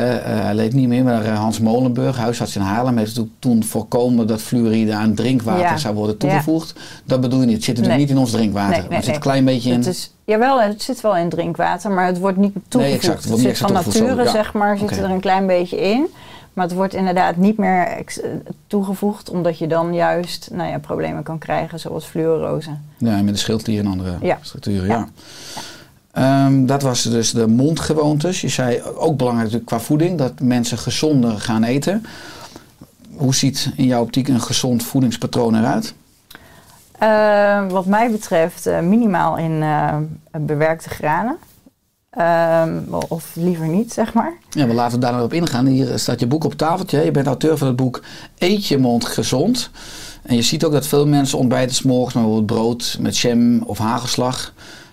[0.00, 4.40] hij leeft niet meer, maar eh, Hans Molenburg, huisarts in Haarlem, heeft toen- voorkomen dat
[4.42, 5.76] fluoride aan drinkwater Ja.
[5.76, 6.26] zou worden Ja.
[6.28, 6.74] toegevoegd.
[7.04, 7.54] Dat bedoel je niet.
[7.54, 8.06] Het zit natuurlijk Nee.
[8.08, 8.78] niet in ons drinkwater.
[8.88, 9.76] Nee, het zit een klein beetje in.
[9.76, 12.98] Het is, jawel, het zit wel in drinkwater, maar het wordt niet toegevoegd.
[13.00, 15.80] exact, het wordt het niet zit van nature, zeg maar, zit er een klein beetje
[15.80, 16.06] in.
[16.52, 18.04] Maar het wordt inderdaad niet meer eh,
[18.66, 22.70] toegevoegd, omdat je dan juist nou ja, problemen kan krijgen, zoals fluorose.
[22.98, 24.38] Ja, met de schildklier en andere Ja.
[24.40, 24.86] structuren.
[24.86, 24.94] Ja.
[24.94, 25.08] Ja.
[26.12, 28.40] Ehm, dat was dus de mondgewoontes.
[28.40, 32.04] Je zei ook belangrijk natuurlijk qua voeding, dat mensen gezonder gaan eten.
[33.16, 35.94] Hoe ziet in jouw optiek een gezond voedingspatroon eruit?
[36.98, 39.96] Eh, wat mij betreft eh, minimaal in eh,
[40.40, 41.36] bewerkte granen.
[42.10, 44.32] Ehm, of liever niet, zeg maar.
[44.50, 45.66] Ja, we laten we daar nog op ingaan.
[45.66, 47.04] Hier staat je boek op tafeltje.
[47.04, 48.02] Je bent auteur van het boek
[48.38, 49.70] Eet je mond gezond.
[50.22, 53.62] En je ziet ook dat veel mensen ontbijten 's morgens met bijvoorbeeld brood met jam
[53.62, 54.52] of hagelslag.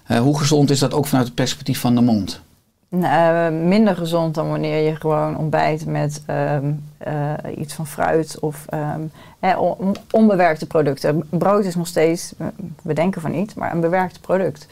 [0.09, 2.41] Eh, hoe gezond is dat ook vanuit het perspectief van de mond?
[2.89, 8.65] Nou, minder gezond dan wanneer je gewoon ontbijt met ehm, eh, iets van fruit of
[8.69, 9.01] ehm,
[10.11, 11.27] onbewerkte producten.
[11.29, 12.47] Brood is nog steeds, eh,
[12.81, 14.67] we denken van niet, maar een bewerkt product.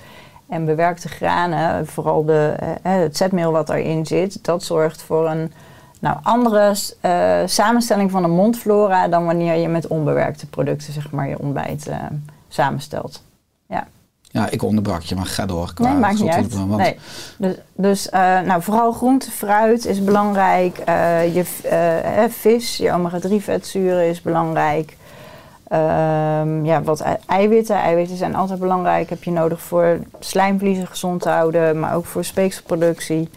[0.50, 5.52] En bewerkte granen, vooral de, eh, het zetmeel wat erin zit, dat zorgt voor een
[6.00, 11.30] nou, andere eh, samenstelling van de mondflora dan wanneer je met onbewerkte producten zeg maar,
[11.30, 11.97] je ontbijt eh,
[12.47, 13.23] samenstelt.
[13.67, 13.88] Ja.
[14.41, 15.71] Ja, ik onderbrak je, maar ga door.
[15.73, 16.54] qua Nee, maakt niet uit.
[16.54, 16.97] want- Nee.
[17.38, 20.78] Dus, dus eh, nou, vooral groente, fruit is belangrijk.
[20.78, 24.95] Eh, je eh, vis, je omega-3 vetzuren is belangrijk.
[25.67, 27.76] Ehm, ja, wat ei- eiwitten.
[27.76, 29.10] Eiwitten zijn altijd belangrijk.
[29.10, 33.30] Heb je nodig voor slijmvliezen gezond te houden, maar ook voor speekselproductie.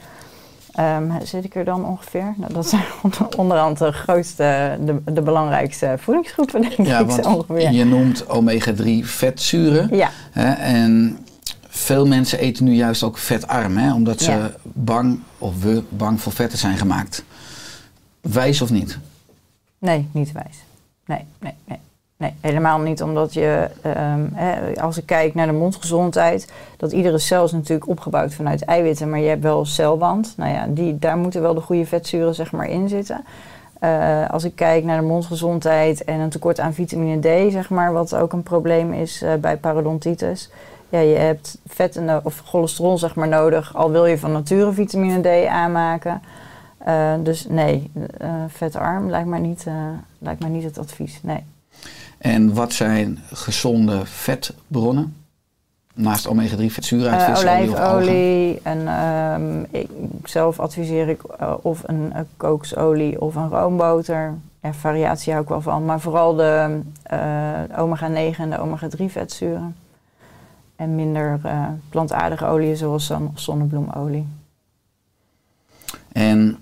[0.75, 2.35] Ehm, zit ik er dan ongeveer?
[2.37, 7.17] Nou, dat zijn onder- onderhand de grootste, de, de belangrijkste voedingsgroepen, denk Ja, ik zo
[7.23, 7.71] want ongeveer.
[7.73, 9.97] je noemt omega-3 vetzuren.
[9.97, 11.19] Ja, Hè, en
[11.69, 14.51] veel mensen eten nu juist ook vetarm, hè, omdat ze Ja.
[14.63, 17.25] bang of we bang voor vetten zijn gemaakt.
[18.21, 18.99] Wijs of niet?
[19.79, 20.57] Nee, niet wijs.
[21.07, 21.79] Nee, nee, nee.
[22.21, 27.19] Nee, helemaal niet omdat je, ehm, hè, als ik kijk naar de mondgezondheid, dat iedere
[27.19, 30.35] cel is natuurlijk opgebouwd vanuit eiwitten, maar je hebt wel celwand.
[30.37, 33.25] Nou ja, die, daar moeten wel de goede vetzuren zeg maar in zitten.
[33.79, 37.93] Eh, als ik kijk naar de mondgezondheid en een tekort aan vitamine D, zeg maar,
[37.93, 40.51] wat ook een probleem is eh, bij parodontitis.
[40.89, 44.73] Ja, je hebt vetten no- of cholesterol zeg maar nodig, al wil je van nature
[44.73, 46.23] vitamine D aanmaken.
[46.79, 47.91] Eh, dus nee,
[48.49, 49.67] vetarm lijkt mij, niet,
[50.19, 51.21] lijkt mij niet het advies.
[51.23, 51.45] Nee.
[52.21, 55.15] En wat zijn gezonde vetbronnen?
[55.95, 57.85] Naast omega-3 vetzuren uit Eh, visolie algen?
[57.93, 59.89] olijfolie en ehm, ik,
[60.25, 64.35] zelf adviseer ik eh, of een, eh, kooksolie of een roomboter.
[64.63, 69.77] Ja, variatie hou ik wel van, maar vooral de eh, omega-9 en de omega-3 vetzuren.
[70.77, 71.41] En minder
[71.89, 74.27] plantaardige oliën zoals zon- zonnebloemolie.
[76.13, 76.59] En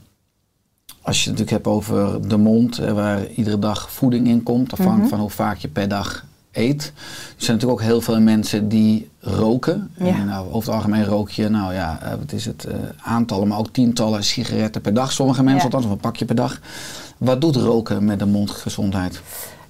[1.09, 5.01] als je het natuurlijk hebt over de mond, waar iedere dag voeding in komt, afhankelijk
[5.03, 5.11] Mhm.
[5.11, 6.83] van hoe vaak je per dag eet.
[6.97, 9.91] Er zijn natuurlijk ook heel veel mensen die roken.
[9.97, 10.07] Ja.
[10.07, 13.49] En nou, over het algemeen rook je, nou ja, eh, wat is het, eh, aantallen,
[13.49, 15.13] maar ook tientallen sigaretten per dag.
[15.13, 15.65] Sommige mensen Ja.
[15.65, 16.61] althans, of een pakje per dag.
[17.19, 19.21] Wat doet roken met de mondgezondheid?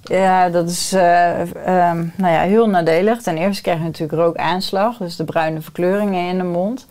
[0.01, 3.21] Ja, dat is eh, ehm, nou ja, heel nadelig.
[3.21, 6.85] Ten eerste krijg je natuurlijk rookaanslag, dus de bruine verkleuringen in de mond.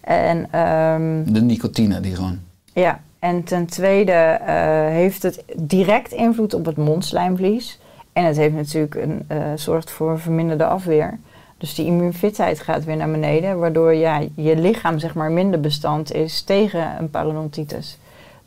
[0.00, 2.38] En ehm, De nicotine die gewoon.
[2.74, 4.54] Ja, en ten tweede eh,
[4.86, 7.80] heeft het direct invloed op het mondslijmvlies.
[8.12, 11.18] En het heeft natuurlijk een, eh, zorgt voor een verminderde afweer.
[11.58, 16.12] Dus die immuunfitheid gaat weer naar beneden, waardoor ja, je lichaam zeg maar, minder bestand
[16.12, 17.98] is tegen een parodontitis.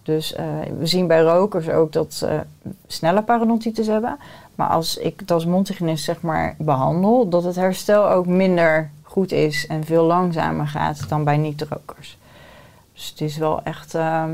[0.03, 0.45] Dus eh,
[0.77, 2.41] we zien bij rokers ook dat ze
[2.88, 4.17] snelle parodontitis hebben.
[4.55, 9.31] Maar als ik het als mondhygiënist zeg maar behandel, dat het herstel ook minder goed
[9.31, 12.17] is en veel langzamer gaat dan bij niet-rokers.
[12.93, 14.31] Dus het is wel echt ehm,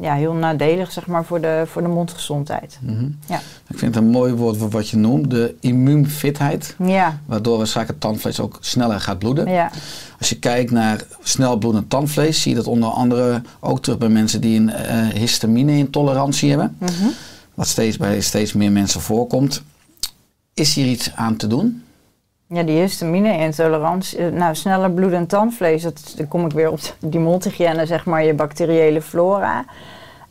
[0.00, 2.78] ja, heel nadelig zeg maar, voor, de, voor de mondgezondheid.
[2.82, 3.08] Mhm.
[3.26, 3.40] Ja.
[3.68, 6.74] Ik vind het een mooi woord voor wat je noemt, de immuunfitheid.
[6.84, 9.48] Ja, Waardoor straks het tandvlees ook sneller gaat bloeden.
[9.50, 9.70] ja,
[10.18, 14.08] Als je kijkt naar snel bloedend tandvlees, zie je dat onder andere ook terug bij
[14.08, 16.76] mensen die een eh, histamine-intolerantie hebben.
[16.78, 17.08] mhm.
[17.54, 19.62] Wat steeds bij steeds meer mensen voorkomt.
[20.54, 21.82] Is hier iets aan te doen?
[22.48, 24.18] Ja die histamine-intolerantie.
[24.18, 28.24] eh, Nou, sneller bloedend tandvlees, dat, dan kom ik weer op die mondhygiëne, zeg maar,
[28.24, 29.64] je bacteriële flora.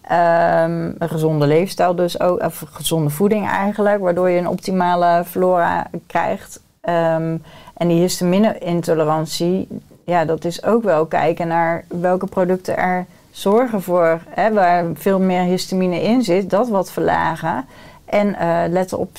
[0.02, 5.88] Ehm, een gezonde leefstijl dus ook, of gezonde voeding eigenlijk, waardoor je een optimale flora
[6.08, 6.60] krijgt.
[6.82, 7.38] Ehm,
[7.74, 9.68] en die histamine-intolerantie,
[10.06, 15.20] ja, dat is ook wel kijken naar welke producten er zorgen voor, hè, waar veel
[15.20, 17.66] meer histamine in zit, dat wat verlagen.
[18.06, 19.10] En eh, letten op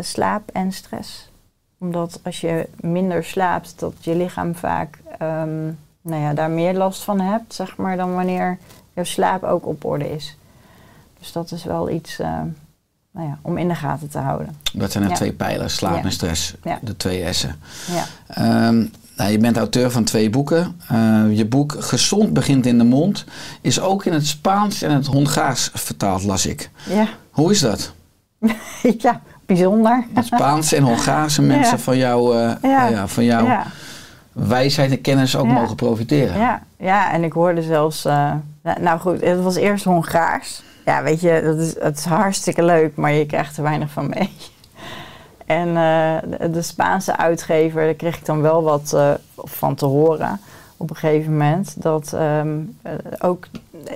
[0.00, 1.25] slaap en stress.
[1.78, 5.64] Omdat als je minder slaapt, dat je lichaam vaak ehm,
[6.00, 8.58] nou ja, daar meer last van hebt, zeg maar, dan wanneer
[8.94, 10.36] jouw slaap ook op orde is.
[11.18, 12.40] Dus dat is wel iets eh,
[13.10, 14.56] nou ja, om in de gaten te houden.
[14.72, 15.16] Dat zijn er Ja.
[15.16, 16.02] twee pijlers, slaap Ja.
[16.02, 16.54] en stress.
[16.82, 17.54] De twee S'en.
[17.90, 18.84] Ja, Ehm,
[19.16, 20.80] nou, je bent auteur van twee boeken.
[20.88, 23.24] Eh, je boek Gezond begint in de mond
[23.60, 26.70] is ook in het Spaans en het Hongaars vertaald, las ik.
[26.88, 27.08] ja.
[27.30, 27.92] Hoe is dat?
[28.98, 30.04] ja bijzonder.
[30.14, 31.82] Het Spaans en Hongaarse mensen Ja.
[31.82, 32.86] van, eh, Ja.
[32.88, 33.62] ja, van jouw Ja.
[34.32, 36.38] wijsheid en kennis ook mogen profiteren.
[36.38, 38.04] Ja, ja, en ik hoorde zelfs.
[38.04, 38.32] eh,
[38.62, 40.62] nou, nou goed, het was eerst Hongaars.
[40.84, 44.08] Ja, weet je, dat is, het is hartstikke leuk, maar je krijgt er weinig van
[44.08, 44.30] mee.
[45.46, 48.96] En eh, de, de Spaanse uitgever, daar kreeg ik dan wel wat
[49.36, 50.40] van te horen
[50.76, 51.82] op een gegeven moment.
[51.82, 52.40] Dat eh,
[53.18, 53.46] ook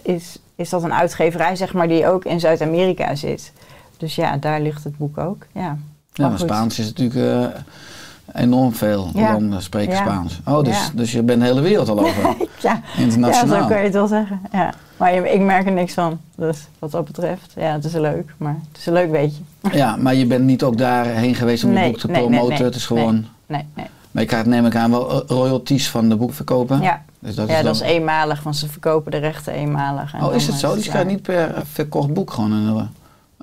[0.03, 3.53] is, is dat een uitgeverij, zeg maar, die ook in Zuid-Amerika zit.
[4.01, 5.47] Dus ja, daar ligt het boek ook.
[5.53, 5.77] Ja,
[6.13, 6.39] Ja, Maar.
[6.39, 7.21] Spaans is natuurlijk
[7.55, 9.33] eh, enorm veel Ja.
[9.33, 10.01] landen spreken Ja.
[10.01, 10.41] Spaans.
[10.45, 10.89] Oh, dus, Ja.
[10.95, 12.23] dus je bent de hele wereld al over.
[12.23, 13.61] ja, ja, Internationaal.
[13.63, 14.41] zo kan je het wel zeggen.
[14.53, 14.73] Ja.
[14.97, 16.19] Maar ik merk er niks van.
[16.37, 18.35] Dus wat dat betreft, ja, het is leuk.
[18.37, 19.41] Maar het is een leuk weetje.
[19.73, 22.49] Ja, maar je bent niet ook daarheen geweest om Nee, je boek te nee, promoten.
[22.55, 23.27] nee, het is gewoon...
[23.47, 23.87] Nee, nee.
[24.11, 26.83] Maar je krijgt neem ik aan wel eh, royalties van de boekverkoper.
[26.83, 30.15] Ja, Dus dat ja is dat dan- is eenmalig, want ze verkopen de rechten eenmalig.
[30.15, 30.75] En Oh, is dan het zo?
[30.75, 32.89] Dus je krijgt niet per eh, verkocht boek gewoon een...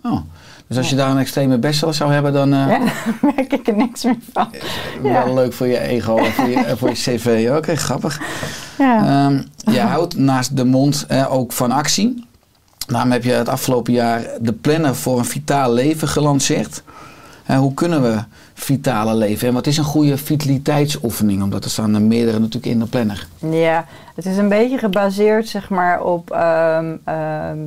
[0.07, 0.19] eh, Oh.
[0.67, 2.79] Dus als je daar een extreme bestseller zou hebben, dan eh, Ja,
[3.21, 4.49] daar merk ik er niks meer van.
[5.01, 5.33] wel Ja.
[5.33, 7.49] leuk voor je ego en voor je, en voor je cv.
[7.57, 8.19] Oké, grappig.
[8.77, 9.05] Ja.
[9.27, 9.41] Ehm,
[9.73, 12.25] je houdt naast de mond eh, ook van actie.
[12.87, 16.83] Daarom heb je het afgelopen jaar de planner voor een vitaal leven gelanceerd.
[17.45, 18.17] Eh, hoe kunnen we
[18.53, 19.47] vitaler leven?
[19.47, 21.43] En wat is een goede vitaliteitsoefening?
[21.43, 23.27] Omdat er staan er meerdere natuurlijk in de planner.
[23.51, 26.31] Ja, het is een beetje gebaseerd zeg maar op.
[26.31, 27.57] ehm, ehm,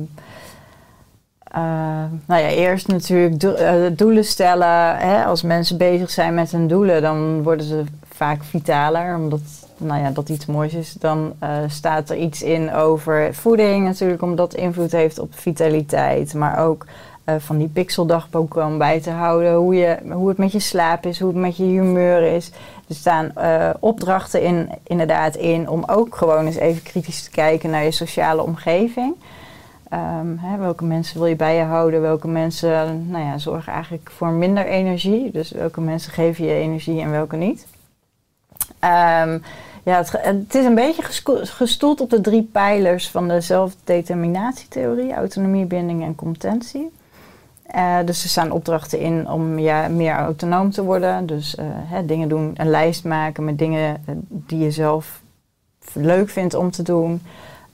[1.51, 1.61] eh,
[2.25, 4.97] nou ja, eerst natuurlijk eh, doelen stellen.
[4.97, 5.25] Hè?
[5.25, 9.41] Als mensen bezig zijn met hun doelen, dan worden ze vaak vitaler, omdat
[9.77, 10.93] nou ja, dat iets moois is.
[10.93, 16.33] Dan eh, staat er iets in over voeding natuurlijk, omdat invloed heeft op vitaliteit.
[16.33, 16.85] Maar ook
[17.37, 21.19] van die pixeldagboeken om bij te houden hoe, je, hoe het met je slaap is,
[21.19, 22.51] hoe het met je humeur is.
[22.87, 23.31] Er staan
[23.79, 28.41] opdrachten in, inderdaad in om ook gewoon eens even kritisch te kijken naar je sociale
[28.41, 29.15] omgeving.
[29.91, 32.01] Ehm, hè, welke mensen wil je bij je houden?
[32.01, 35.31] Welke mensen nou ja, zorgen eigenlijk voor minder energie?
[35.31, 37.67] Dus welke mensen geven je energie en welke niet?
[38.79, 39.39] Ehm,
[39.83, 41.03] ja, het, het is een beetje
[41.43, 46.91] gestoeld op de drie pijlers van de zelfdeterminatietheorie: autonomie, binding en competentie.
[47.63, 51.25] Eh, dus er staan opdrachten in om ja, meer autonoom te worden.
[51.25, 55.21] Dus eh, hè, dingen doen, een lijst maken met dingen eh, die je zelf
[55.93, 57.21] leuk vindt om te doen.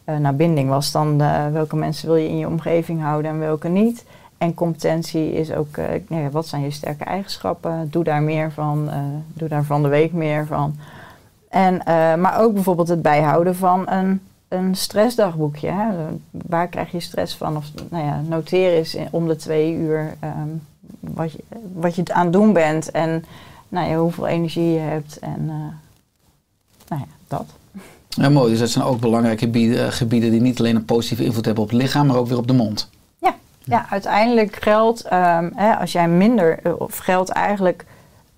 [0.08, 3.40] Eh nou, binding was dan eh, welke mensen wil je in je omgeving houden en
[3.40, 4.06] welke niet.
[4.38, 7.88] En competentie is ook, eh, wat zijn je sterke eigenschappen?
[7.92, 8.90] Doe daar meer van,
[9.34, 10.76] doe daar van de week meer van.
[11.50, 11.82] En,
[12.22, 15.70] maar ook bijvoorbeeld het bijhouden van een, een stressdagboekje.
[15.70, 15.88] Hè?
[16.32, 17.58] Waar krijg je stress van?
[17.58, 20.50] Of nou ja, noteer eens om de twee uur ehm,
[21.00, 21.44] wat, je,
[21.74, 23.26] wat je aan het doen bent en
[23.70, 25.20] nou ja, hoeveel energie je hebt.
[25.20, 25.46] En
[26.88, 27.57] nou ja, dat.
[28.18, 28.50] Ja, mooi.
[28.50, 31.64] Dus dat zijn ook belangrijke gebieden, eh, gebieden die niet alleen een positieve invloed hebben
[31.64, 32.90] op het lichaam, maar ook weer op de mond.
[33.18, 37.86] Ja, ja uiteindelijk geldt ehm, hè, als jij minder, eh, of geldt eigenlijk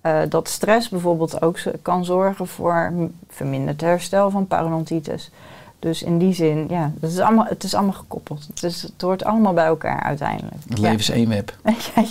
[0.00, 2.92] eh, dat stress bijvoorbeeld ook kan zorgen voor
[3.28, 5.30] verminderd herstel van parodontitis.
[5.78, 8.46] Dus in die zin, ja, het is allemaal, het is allemaal gekoppeld.
[8.54, 10.56] Het, is, het hoort allemaal bij elkaar uiteindelijk.
[10.68, 10.82] Het Ja.
[10.82, 11.56] leven is één web.
[11.94, 12.04] ja,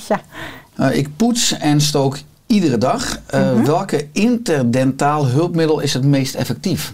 [0.75, 0.89] ja.
[0.91, 3.19] Ik poets en stook iedere dag.
[3.32, 3.63] Mhm.
[3.63, 6.93] Welke interdentaal hulpmiddel is het meest effectief?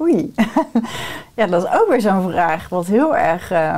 [0.00, 0.34] Oei.
[1.34, 3.76] ja, dat is ook weer zo'n vraag wat heel erg eh,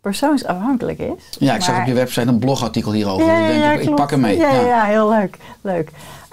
[0.00, 1.36] persoonsafhankelijk is.
[1.38, 3.26] Ja, ik zag op je website een blogartikel hierover.
[3.26, 4.38] Ja, ik ja, denk, ja, ik, pak hem mee.
[4.38, 4.84] Ja, ja.
[4.84, 5.36] Heel leuk.
[5.60, 5.90] leuk.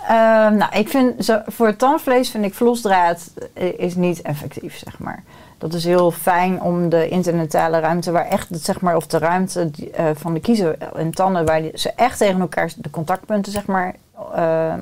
[0.07, 4.77] Ehm, nou, ik vind zo, voor het tandvlees vind ik vlosdraad eh, is niet effectief,
[4.77, 5.23] zeg maar.
[5.57, 9.71] Dat is heel fijn om de internetale ruimte, waar echt, zeg maar, of de ruimte
[9.93, 13.65] eh, van de kiezen en tanden, waar die, ze echt tegen elkaar, de contactpunten, zeg
[13.65, 13.95] maar,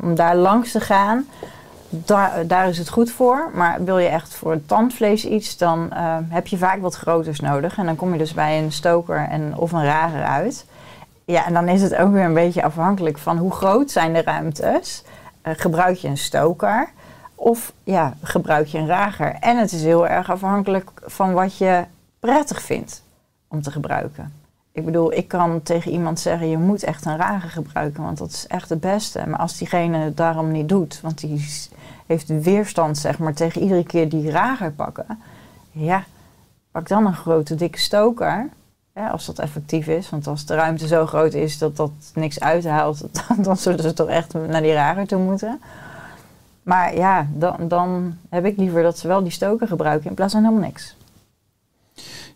[0.02, 1.26] om daar langs te gaan.
[2.06, 3.52] Daar, daar is het goed voor.
[3.54, 7.78] Maar wil je echt voor tandvlees iets, dan eh, heb je vaak wat groters nodig.
[7.78, 10.66] En dan kom je dus bij een stoker en, of een rager uit.
[11.26, 14.22] Ja, en dan is het ook weer een beetje afhankelijk van hoe groot zijn de
[14.22, 15.04] ruimtes.
[15.42, 16.90] Eh, gebruik je een stoker
[17.36, 19.36] of ja, gebruik je een rager?
[19.40, 21.84] En het is heel erg afhankelijk van wat je
[22.20, 23.04] prettig vindt
[23.48, 24.45] om te gebruiken.
[24.76, 28.30] Ik bedoel, ik kan tegen iemand zeggen, je moet echt een rager gebruiken, want dat
[28.30, 29.24] is echt het beste.
[29.28, 31.46] Maar als diegene het daarom niet doet, want die
[32.06, 35.06] heeft weerstand zeg maar, tegen iedere keer die rager pakken.
[35.72, 36.04] Ja,
[36.72, 38.50] pak dan een grote dikke stoker.
[39.12, 40.10] Als dat effectief is.
[40.10, 43.94] Want als de ruimte zo groot is dat dat niks uithaalt, dan, dan zullen ze
[43.94, 45.62] toch echt naar die rager toe moeten.
[46.64, 50.34] Maar ja, dan, dan heb ik liever dat ze wel die stoker gebruiken in plaats
[50.34, 50.96] van helemaal niks.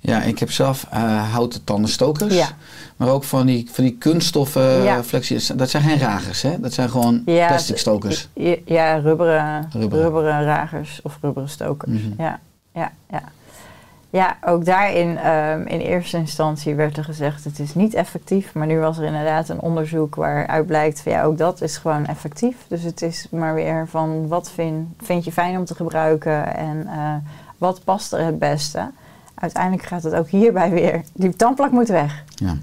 [0.01, 2.35] Ja, ik heb zelf eh, houten tandenstokers.
[2.35, 2.47] Ja.
[2.95, 5.03] Maar ook van die, van die kunststoffen Ja.
[5.03, 5.55] flexie.
[5.55, 6.59] Dat zijn geen ragers, hè?
[6.59, 8.27] Dat zijn gewoon Ja, plastic stokers.
[8.33, 10.03] Ja, ja, rubberen, Rubberen.
[10.03, 10.43] rubberen.
[10.43, 11.91] ragers of rubberen stokers.
[11.91, 12.21] Mhm.
[12.21, 12.39] Ja,
[12.73, 13.21] ja, ja.
[14.11, 18.53] Ja, ook daarin ehm, in eerste instantie werd er gezegd het is niet effectief.
[18.53, 22.05] Maar nu was er inderdaad een onderzoek waaruit blijkt van ja, ook dat is gewoon
[22.05, 22.55] effectief.
[22.67, 26.87] Dus het is maar weer van wat vind, vind je fijn om te gebruiken en
[26.87, 27.13] eh,
[27.57, 28.89] wat past er het beste.
[29.39, 31.01] Uiteindelijk gaat het ook hierbij weer.
[31.13, 32.23] Die tandplak moet weg.
[32.35, 32.57] Ja,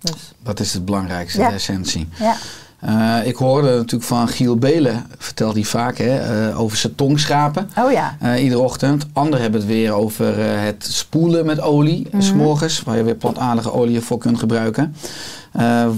[0.00, 1.48] Dus dat is het belangrijkste, Ja.
[1.48, 2.08] de essentie.
[2.18, 2.36] ja,
[2.80, 6.16] Eh, ik hoorde natuurlijk van Giel Belen, vertelt hij vaak, hè,
[6.48, 7.70] eh, over zijn tongschrapen.
[7.78, 8.16] oh ja.
[8.20, 9.06] eh, iedere ochtend.
[9.12, 13.72] Anderen hebben het weer over het spoelen met olie, s s'morgens, waar je weer plantaardige
[13.72, 14.94] olie voor kunt gebruiken.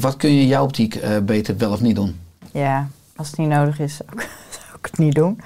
[0.00, 2.18] Wat kun je in jouw optiek beter wel of niet doen?
[2.52, 4.20] Ja, als het niet nodig is, zou ik,
[4.66, 5.40] zou ik het niet doen.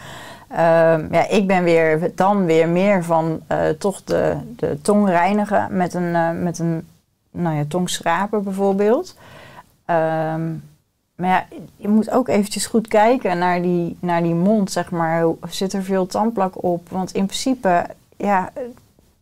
[0.49, 5.69] Ehm, ja, ik ben weer, dan weer meer van eh, toch de, de tong reinigen
[5.71, 6.87] met een, eh, met een
[7.31, 9.17] nou ja, tongschraper bijvoorbeeld.
[9.85, 10.51] Ehm,
[11.15, 11.45] maar ja,
[11.77, 15.25] je moet ook eventjes goed kijken naar die, naar die mond, zeg maar.
[15.49, 16.89] Zit er veel tandplak op?
[16.89, 18.51] Want in principe, ja,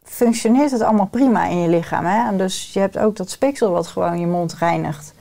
[0.03, 2.05] functioneert het allemaal prima in je lichaam.
[2.05, 2.29] Hè?
[2.29, 5.15] En dus je hebt ook dat speeksel wat gewoon je mond reinigt.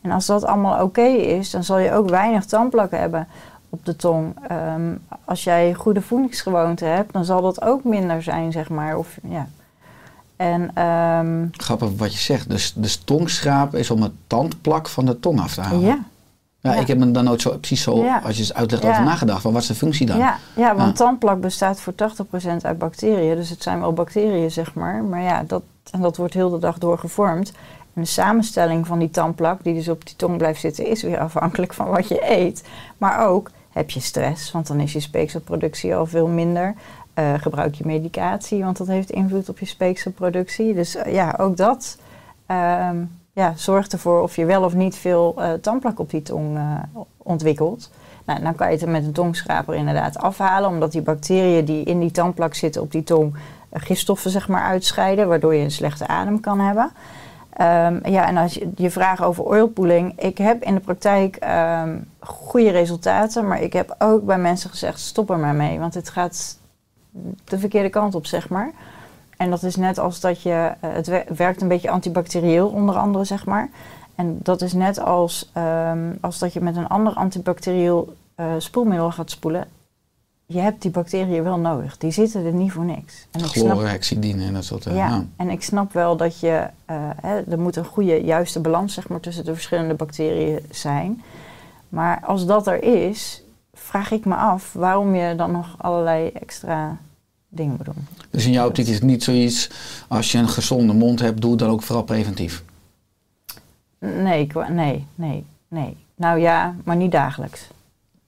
[0.00, 3.28] En als dat allemaal oké is, dan zal je ook weinig tandplak hebben
[3.72, 4.34] op de tong.
[4.48, 8.96] Ehm, als jij goede voedingsgewoonten hebt, dan zal dat ook minder zijn, zeg maar.
[8.96, 9.48] Of, ja.
[10.36, 12.50] En ehm, Grappig wat je zegt.
[12.50, 15.80] Dus, dus tongschrapen is om het tandplak van de tong af te halen.
[15.80, 15.98] ja,
[16.60, 16.80] Ja, Ja.
[16.80, 18.20] Ik heb me daar nooit zo precies zo, Ja.
[18.24, 19.42] als je het uitlegt, over nagedacht.
[19.42, 20.18] Van wat is de functie dan?
[20.18, 23.36] ja, ja, want tandplak bestaat voor 80% uit bacteriën.
[23.36, 25.04] Dus het zijn wel bacteriën, zeg maar.
[25.04, 27.52] Maar ja, dat, en dat wordt heel de dag door gevormd.
[27.94, 31.18] En de samenstelling van die tandplak, die dus op die tong blijft zitten, is weer
[31.28, 32.64] afhankelijk van wat je eet.
[32.98, 36.74] Maar ook heb je stress, want dan is je speekselproductie al veel minder.
[37.14, 40.74] Eh, gebruik je medicatie, want dat heeft invloed op je speekselproductie.
[40.74, 41.98] Dus eh, ja, ook dat
[42.46, 46.58] ehm, ja, zorgt ervoor of je wel of niet veel eh, tandplak op die tong
[47.16, 47.90] ontwikkelt.
[48.24, 52.00] Nou, dan kan je het met een tongschraper inderdaad afhalen, omdat die bacteriën die in
[52.00, 53.34] die tandplak zitten op die tong
[53.72, 56.90] gifstoffen zeg maar uitscheiden, waardoor je een slechte adem kan hebben.
[57.52, 60.20] Ehm, ja, en als je, je vraagt over oilpooling.
[60.20, 65.00] Ik heb in de praktijk ehm, goede resultaten, maar ik heb ook bij mensen gezegd:
[65.00, 66.58] stop er maar mee, want het gaat
[67.44, 68.70] de verkeerde kant op, zeg maar.
[69.36, 72.94] En dat is net als dat je, eh, het wer- werkt een beetje antibacterieel, onder
[72.96, 73.68] andere, zeg maar.
[74.14, 79.10] En dat is net als, ehm, als dat je met een ander antibacterieel eh, spoelmiddel
[79.10, 79.64] gaat spoelen.
[80.52, 81.98] Je hebt die bacteriën wel nodig.
[81.98, 83.26] Die zitten er niet voor niks.
[83.30, 85.26] En Chlorhexidine en dat soort eh, ja, nou.
[85.36, 89.08] en ik snap wel dat je, eh, hè, er moet een goede, juiste balans zeg
[89.08, 91.22] maar, tussen de verschillende bacteriën zijn.
[91.88, 93.42] Maar als dat er is,
[93.74, 96.98] vraag ik me af waarom je dan nog allerlei extra
[97.48, 98.06] dingen moet doen.
[98.30, 99.70] Dus in jouw optiek is het niet zoiets,
[100.08, 102.62] als je een gezonde mond hebt, doe het dan ook vooral preventief.
[103.98, 105.96] Nee, nee, nee, nee.
[106.14, 107.68] Nou ja, maar niet dagelijks.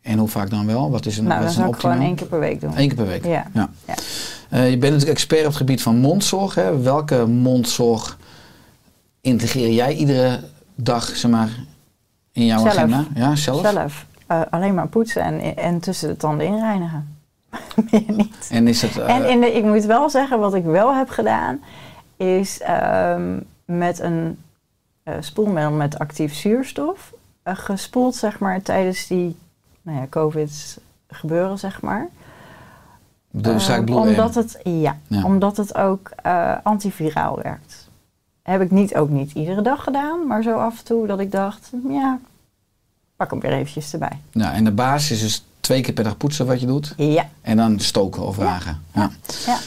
[0.05, 0.91] En hoe vaak dan wel?
[0.91, 2.09] Wat is een, nou, wat dan is een zou ik gewoon optimaal?
[2.09, 2.71] één keer per week doen.
[2.79, 3.25] Eén keer per week.
[3.25, 3.47] Ja.
[3.53, 3.71] Ja.
[3.87, 3.95] Ja.
[4.49, 6.55] Eh, je bent natuurlijk expert op het gebied van mondzorg.
[6.55, 6.81] Hè?
[6.83, 8.19] Welke mondzorg
[9.21, 10.41] integreer jij iedere
[10.75, 11.49] dag zeg maar,
[12.33, 12.75] in jouw Zelf.
[12.77, 13.05] agenda?
[13.15, 13.61] Ja, zelf?
[13.61, 14.07] Zelf.
[14.27, 17.17] Eh, alleen maar poetsen en, en tussen de tanden inreinigen.
[17.91, 18.49] meer niet.
[18.51, 18.99] En is het...
[18.99, 21.61] eh, En in de, ik moet wel zeggen, wat ik wel heb gedaan,
[22.17, 24.39] is ehm, met een
[25.21, 27.13] spoelmiddel met actief zuurstof
[27.45, 29.37] gespoeld, zeg maar, tijdens die
[29.85, 30.79] nou ja, COVID
[31.09, 32.09] gebeuren, zeg maar.
[33.31, 35.25] de zaak bloed omdat het, ja, Ja.
[35.25, 37.89] omdat het ook eh, antiviraal werkt.
[38.43, 41.33] Heb ik niet, ook niet iedere dag gedaan, maar zo af en toe dat ik
[41.33, 42.19] dacht, ja,
[43.17, 44.19] pak hem weer eventjes erbij.
[44.31, 46.95] Ja, en de basis is twee keer per dag poetsen wat je doet.
[46.97, 48.83] Ja, En dan stoken of vragen.
[48.95, 49.11] Ja.
[49.47, 49.59] ja.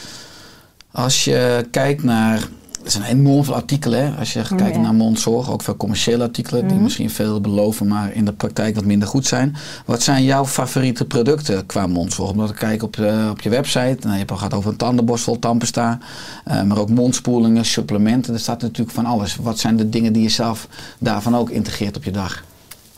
[0.92, 2.48] Als je kijkt naar.
[2.84, 4.04] Er zijn enorm veel artikelen.
[4.06, 4.18] Hè?
[4.18, 4.66] Als je kijkt Ja.
[4.68, 4.80] Mhm.
[4.80, 6.68] naar mondzorg, ook veel commerciële artikelen.
[6.68, 9.56] Die misschien veel beloven, maar in de praktijk wat minder goed zijn.
[9.84, 12.30] Wat zijn jouw favoriete producten qua mondzorg?
[12.30, 13.96] Omdat ik kijk op, eh, op je website.
[14.00, 15.98] Nou, je hebt al gehad over een tandenborstel, tandpasta.
[16.44, 18.34] eh, maar ook mondspoelingen, supplementen.
[18.34, 19.36] Er staat natuurlijk van alles.
[19.36, 20.68] Wat zijn de dingen die je zelf
[20.98, 22.44] daarvan ook integreert op je dag?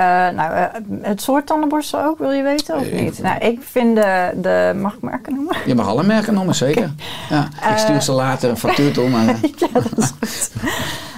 [0.01, 0.65] Eh, nou, eh,
[1.03, 3.23] het soort tandenborstel ook, wil je weten of Eh, niet?
[3.23, 5.57] Nou, ik vind de, de mag ik merken noemen?
[5.67, 6.91] Je mag alle merken noemen, zeker.
[7.29, 9.09] Ja, ik stuur ze later een factuur toe.
[9.09, 9.25] Maar,
[9.57, 10.51] ja, dat is goed.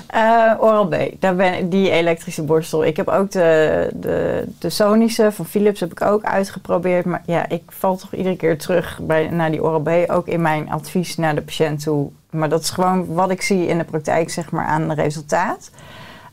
[0.06, 2.84] Eh, Oral-B, daar ben, die elektrische borstel.
[2.84, 7.04] Ik heb ook de, de, de Sonische van Philips heb ik ook uitgeprobeerd.
[7.04, 10.10] Maar ja, ik val toch iedere keer terug bij, naar die Oral-B.
[10.10, 12.10] Ook in mijn advies naar de patiënt toe.
[12.30, 15.70] Maar dat is gewoon wat ik zie in de praktijk, zeg maar, aan resultaat.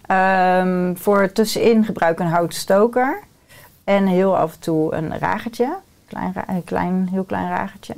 [0.10, 3.20] Ehm, voor tussenin gebruik ik een houten stoker.
[3.84, 5.76] En heel af en toe een ragertje.
[6.08, 7.94] Klein, een klein, heel klein ragertje.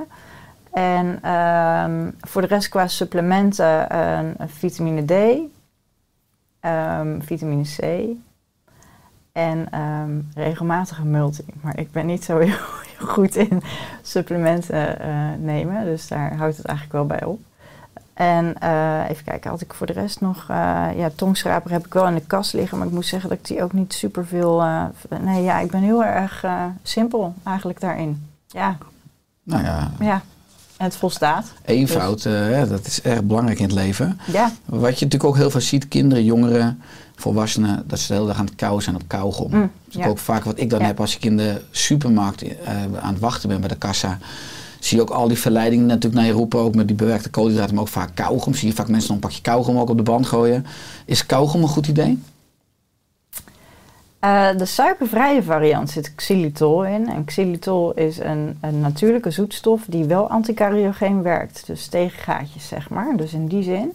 [0.72, 5.40] En ehm, voor de rest qua supplementen een, een vitamine D,
[6.60, 8.08] ehm, vitamine C
[9.32, 9.68] en
[10.34, 11.46] regelmatige multi.
[11.62, 12.58] Maar ik ben niet zo heel,
[12.98, 13.62] heel goed in
[14.02, 17.40] supplementen eh, nemen, dus daar houdt het eigenlijk wel bij op.
[18.14, 20.46] En eh, even kijken, had ik voor de rest nog...
[20.50, 23.38] eh, ja, tongschraper heb ik wel in de kast liggen, maar ik moet zeggen dat
[23.38, 24.64] ik die ook niet super veel...
[25.22, 26.46] nee, ja, ik ben heel erg
[26.84, 28.28] simpel eigenlijk daarin.
[28.48, 28.78] Ja,
[29.44, 30.22] nou ja, ja.
[30.78, 31.52] En het volstaat.
[31.66, 34.20] eenvoud, hè, dat is erg belangrijk in het leven.
[34.28, 36.82] Ja, Wat je natuurlijk ook heel veel ziet, kinderen, jongeren,
[37.16, 39.52] volwassenen, dat ze de hele dag aan het kauwen zijn op kauwgom.
[39.52, 40.08] Mm, dat is ja.
[40.08, 40.86] ook vaak wat ik dan Ja.
[40.86, 42.44] heb als ik in de supermarkt
[43.02, 44.18] aan het wachten ben bij de kassa.
[44.84, 47.74] Zie je ook al die verleidingen natuurlijk naar je roepen, ook met die bewerkte koolhydraten,
[47.74, 48.54] maar ook vaak kauwgom.
[48.54, 50.66] Zie je vaak mensen nog een pakje kauwgom ook op de band gooien.
[51.06, 52.20] Is kauwgom een goed idee?
[54.20, 57.10] Eh, de suikervrije variant zit xylitol in.
[57.10, 61.64] En xylitol is een, een natuurlijke zoetstof die wel anticariogeen werkt.
[61.66, 63.18] Dus tegen gaatjes, zeg maar.
[63.18, 63.94] Dus in die zin.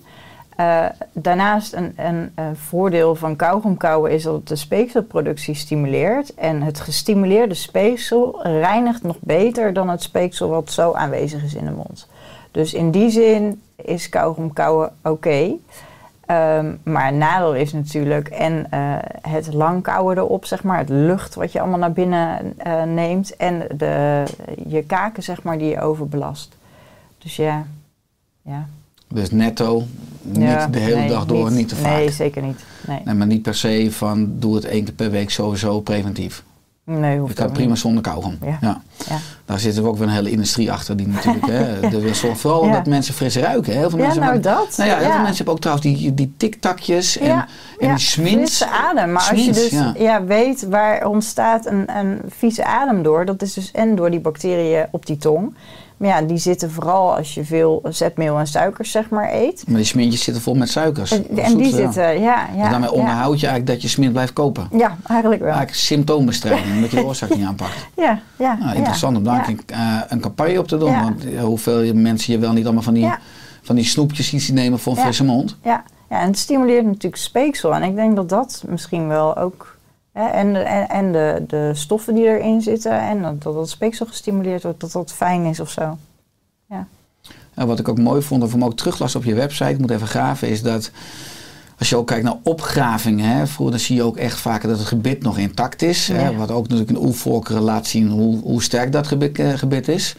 [0.56, 6.34] Eh, daarnaast een, een, voordeel van kauwgomkauwen is dat het de speekselproductie stimuleert.
[6.34, 11.64] En het gestimuleerde speeksel reinigt nog beter dan het speeksel wat zo aanwezig is in
[11.64, 12.08] de mond.
[12.50, 15.52] Dus in die zin is kauwgomkauwen oké.
[16.26, 20.88] Ehm, maar een nadeel is natuurlijk en eh, het lang kauwen erop, zeg maar, het
[20.88, 24.24] lucht wat je allemaal naar binnen eh, neemt en de,
[24.66, 26.56] je kaken, zeg maar, die je overbelast.
[27.18, 27.66] Dus ja,
[28.42, 28.66] ja.
[29.08, 29.84] Dus netto,
[30.22, 31.92] niet Ja, de hele nee, dag door, niet, te vaak.
[31.96, 32.60] Nee, zeker niet.
[32.86, 36.42] Nee, Nee, maar niet per se van doe het één keer per week sowieso preventief.
[36.84, 37.78] nee Je hoeft kan ook prima niet.
[37.78, 38.38] zonder kauwgom.
[38.44, 38.58] Ja.
[38.60, 38.80] Ja.
[39.08, 39.16] Ja.
[39.44, 42.66] Daar zit er ook weer een hele industrie achter die natuurlijk, hè, wil zorgen vooral
[42.66, 42.72] Ja.
[42.72, 43.72] dat mensen fris ruiken.
[43.72, 44.76] Heel veel Ja, mensen nou hebben- dat.
[44.76, 45.10] Nou ja, heel Ja.
[45.12, 47.46] veel mensen hebben ook trouwens die, die tiktakjes en, Ja,
[47.78, 48.04] en ja, die.
[48.04, 49.12] Frisse adem.
[49.12, 49.94] Maar als je dus ja.
[49.98, 50.24] ja.
[50.24, 54.86] weet waar ontstaat een, een vieze adem door, dat is dus en door die bacteriën
[54.90, 55.54] op die tong.
[55.96, 59.64] Maar ja, die zitten vooral als je veel zetmeel en suikers zeg maar eet.
[59.66, 61.10] Maar die smintjes zitten vol met suikers.
[61.10, 61.70] En, die zoet, ja.
[61.70, 62.48] zitten, ja.
[62.56, 64.68] ja en daarmee onderhoud je eigenlijk dat je smint blijft kopen.
[64.72, 65.50] Ja, eigenlijk wel.
[65.50, 67.74] Eigenlijk symptoombestrijding, omdat je de oorzaak niet aanpakt.
[67.96, 68.56] Ja, ja.
[68.60, 71.00] Nou, interessant om daar een, eh, een campagne op te doen.
[71.00, 73.10] Want hoeveel mensen je wel niet allemaal van die,
[73.62, 75.56] van die snoepjes iets nemen voor een frisse mond.
[75.62, 75.82] Ja.
[76.10, 77.74] ja, en het stimuleert natuurlijk speeksel.
[77.74, 79.75] En ik denk dat dat misschien wel ook...
[80.16, 83.68] Hè, en de, en, en de, de stoffen die erin zitten en dat, dat het
[83.68, 85.96] speeksel gestimuleerd wordt, dat dat fijn is of zo.
[87.54, 89.90] En wat ik ook mooi vond, of hem ook teruglas op je website, ik moet
[89.90, 90.90] even graven, is dat
[91.78, 94.78] als je ook kijkt naar opgravingen, hè, vroeger dan zie je ook echt vaker dat
[94.78, 96.08] het gebit nog intact is.
[96.08, 96.34] Hè, Ja.
[96.34, 100.16] wat ook natuurlijk een oervolkeren laat zien hoe, hoe sterk dat gebit, eh, gebit is.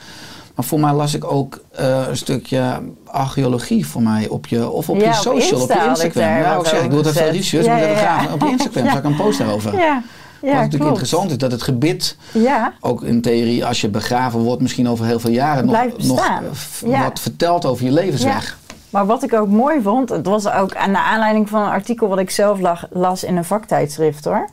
[0.57, 4.89] Maar voor mij las ik ook eh, een stukje archeologie voor mij op je, of
[4.89, 6.21] op Ja, je social, op Insta je ik Instagram.
[6.21, 7.35] daar Ja, ik zeg, ik doe over het even gezet.
[7.35, 8.33] research, Ja, moet ja.
[8.33, 9.75] Op je Instagram zag ik een post daarover.
[9.75, 10.01] Ja,
[10.41, 10.85] Wat natuurlijk klopt.
[10.85, 15.05] interessant is, dat het gebit Ja, ook in theorie, als je begraven wordt, misschien over
[15.05, 16.41] heel veel jaren nog, nog
[16.81, 18.57] wat vertelt over je levensweg.
[18.89, 22.07] maar wat ik ook mooi vond, het was ook aan de aanleiding van een artikel
[22.07, 24.49] wat ik zelf lag- las in een vaktijdschrift hoor.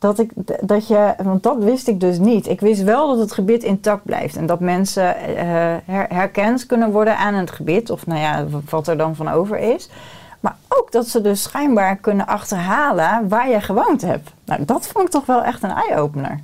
[0.00, 0.30] Dat ik
[0.60, 2.46] dat je, want dat wist ik dus niet.
[2.48, 5.44] Ik wist wel dat het gebit intact blijft en dat mensen eh,
[5.84, 9.58] her- herkend kunnen worden aan het gebit, of nou ja, wat er dan van over
[9.58, 9.88] is.
[10.40, 14.30] Maar ook dat ze dus schijnbaar kunnen achterhalen waar je gewoond hebt.
[14.44, 16.40] Nou, dat vond ik toch wel echt een eye-opener.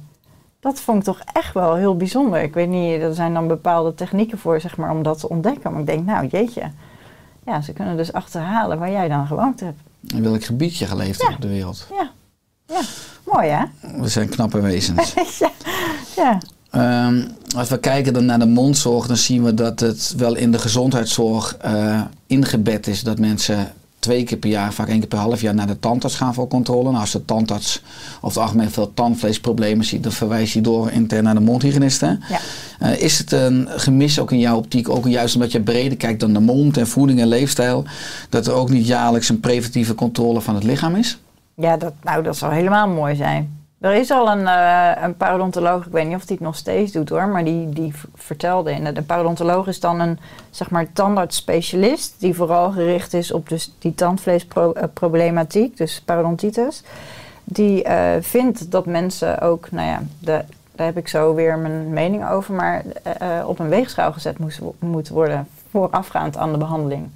[0.60, 2.42] dat vond ik toch echt wel heel bijzonder.
[2.42, 5.70] Ik weet niet, er zijn dan bepaalde technieken voor, zeg maar, om dat te ontdekken.
[5.70, 6.62] Maar ik denk, nou jeetje,
[7.44, 9.80] ja, ze kunnen dus achterhalen waar jij dan gewoond hebt.
[10.14, 11.86] In welk gebied je geleefd hebt op de wereld.
[11.98, 12.10] Ja,
[12.66, 12.80] ja.
[13.36, 13.64] Mooi hè?
[14.00, 15.14] We zijn knappe wezens.
[15.38, 15.50] ja.
[16.16, 16.38] ja.
[16.70, 17.22] Ehm,
[17.56, 20.58] als we kijken dan naar de mondzorg, dan zien we dat het wel in de
[20.58, 25.40] gezondheidszorg eh, ingebed is dat mensen twee keer per jaar, vaak één keer per half
[25.40, 26.88] jaar, naar de tandarts gaan voor controle.
[26.88, 27.82] Nou, als de tandarts
[28.16, 32.22] over het algemeen veel tandvleesproblemen ziet, dan verwijst hij door intern naar de mondhygiënisten.
[32.28, 32.38] Ja.
[32.78, 36.20] Eh, is het een gemis ook in jouw optiek, ook juist omdat je breder kijkt
[36.20, 37.84] dan de mond en voeding en leefstijl,
[38.28, 41.18] dat er ook niet jaarlijks een preventieve controle van het lichaam is?
[41.56, 43.64] Ja, dat, nou, dat zou helemaal mooi zijn.
[43.80, 46.92] Er is al een, eh, een parodontoloog, ik weet niet of hij het nog steeds
[46.92, 48.94] doet hoor, maar die, die vertelde in.
[48.94, 50.18] De parodontoloog is dan een
[50.50, 56.82] zeg maar tandartsspecialist die vooral gericht is op dus die tandvleesproblematiek, dus parodontitis.
[57.44, 60.44] Die eh, vindt dat mensen ook, nou ja, de,
[60.74, 64.60] daar heb ik zo weer mijn mening over, maar eh, op een weegschaal gezet moest,
[64.78, 67.08] moet worden voorafgaand aan de behandeling.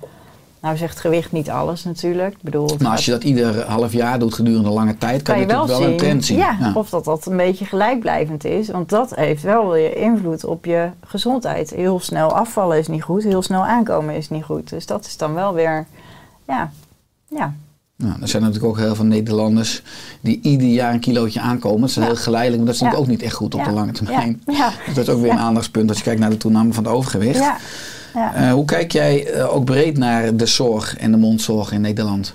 [0.61, 2.33] Nou zegt gewicht niet alles natuurlijk.
[2.33, 5.47] Ik bedoel, Maar als je dat ieder half jaar doet gedurende lange tijd, kan, je
[5.47, 6.37] natuurlijk wel, een trend zien.
[6.39, 8.69] ja, of dat dat een beetje gelijkblijvend is.
[8.71, 11.71] Want dat heeft wel weer invloed op je gezondheid.
[11.71, 14.69] Heel snel afvallen is niet goed, heel snel aankomen is niet goed.
[14.71, 15.87] Dus dat is dan wel weer,
[16.47, 16.71] ja,
[17.29, 17.55] ja.
[17.97, 19.83] Nou, er zijn natuurlijk ook heel veel Nederlanders
[20.21, 21.81] die ieder jaar een kilootje aankomen.
[21.81, 22.03] Dat is Ja.
[22.03, 23.15] heel geleidelijk, maar dat is natuurlijk Ja.
[23.15, 24.43] ook niet echt goed op de lange termijn.
[24.47, 24.57] Dus
[24.95, 27.39] dat is ook weer een aandachtspunt als je kijkt naar de toename van het overgewicht.
[27.39, 27.57] ja,
[28.15, 28.35] ja.
[28.35, 32.35] Eh, hoe kijk jij eh, ook breed naar de zorg en de mondzorg in Nederland?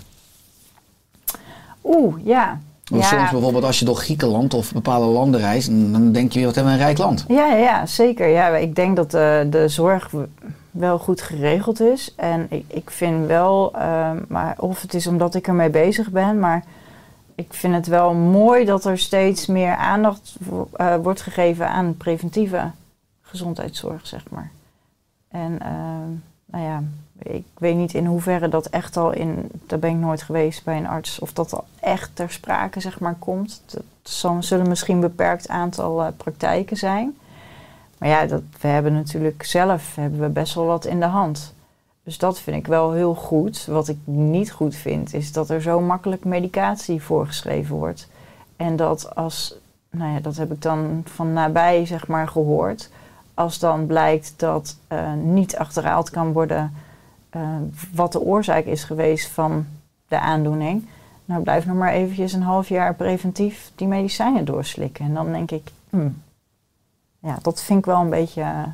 [1.84, 2.60] Oeh, ja.
[2.90, 3.10] Want ja.
[3.10, 6.56] Soms bijvoorbeeld als je door Griekenland of bepaalde landen reist, dan denk je weer, wat
[6.56, 7.26] hebben we een rijk land.
[7.28, 8.28] Ja, ja, zeker.
[8.28, 10.12] Ja, ik denk dat de, de zorg
[10.72, 12.14] wel goed geregeld is.
[12.16, 16.40] En ik, ik vind wel, ehm, maar of het is omdat ik ermee bezig ben,
[16.40, 16.64] maar
[17.36, 21.98] ik vind het wel mooi dat er steeds meer aandacht wo- eh, wordt gegeven aan
[21.98, 22.72] preventieve
[23.22, 24.52] gezondheidszorg, zeg maar.
[25.36, 26.10] En ehm,
[26.46, 26.84] nou ja,
[27.24, 30.78] ik weet niet in hoeverre dat echt al in, daar ben ik nooit geweest bij
[30.78, 33.62] een arts, of dat al echt ter sprake, zeg maar, komt.
[33.72, 37.18] Het zal- zullen misschien een beperkt aantal eh, praktijken zijn.
[37.98, 41.54] Maar ja, dat, we hebben natuurlijk zelf hebben we best wel wat in de hand.
[42.04, 43.66] Dus dat vind ik wel heel goed.
[43.66, 48.08] Wat ik niet goed vind, is dat er zo makkelijk medicatie voorgeschreven wordt.
[48.56, 49.56] En dat als,
[49.90, 52.90] nou ja, dat heb ik dan van nabij zeg maar gehoord.
[53.36, 56.74] Als dan blijkt dat eh, niet achterhaald kan worden
[57.30, 57.42] eh,
[57.94, 59.66] wat de oorzaak is geweest van
[60.08, 60.88] de aandoening.
[61.26, 65.06] Nou, blijf nog maar eventjes een half jaar preventief die medicijnen doorslikken.
[65.06, 66.22] En dan denk ik, hmm,
[67.20, 68.74] ja, dat vind ik wel een beetje, een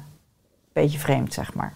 [0.74, 1.74] beetje vreemd, zeg maar.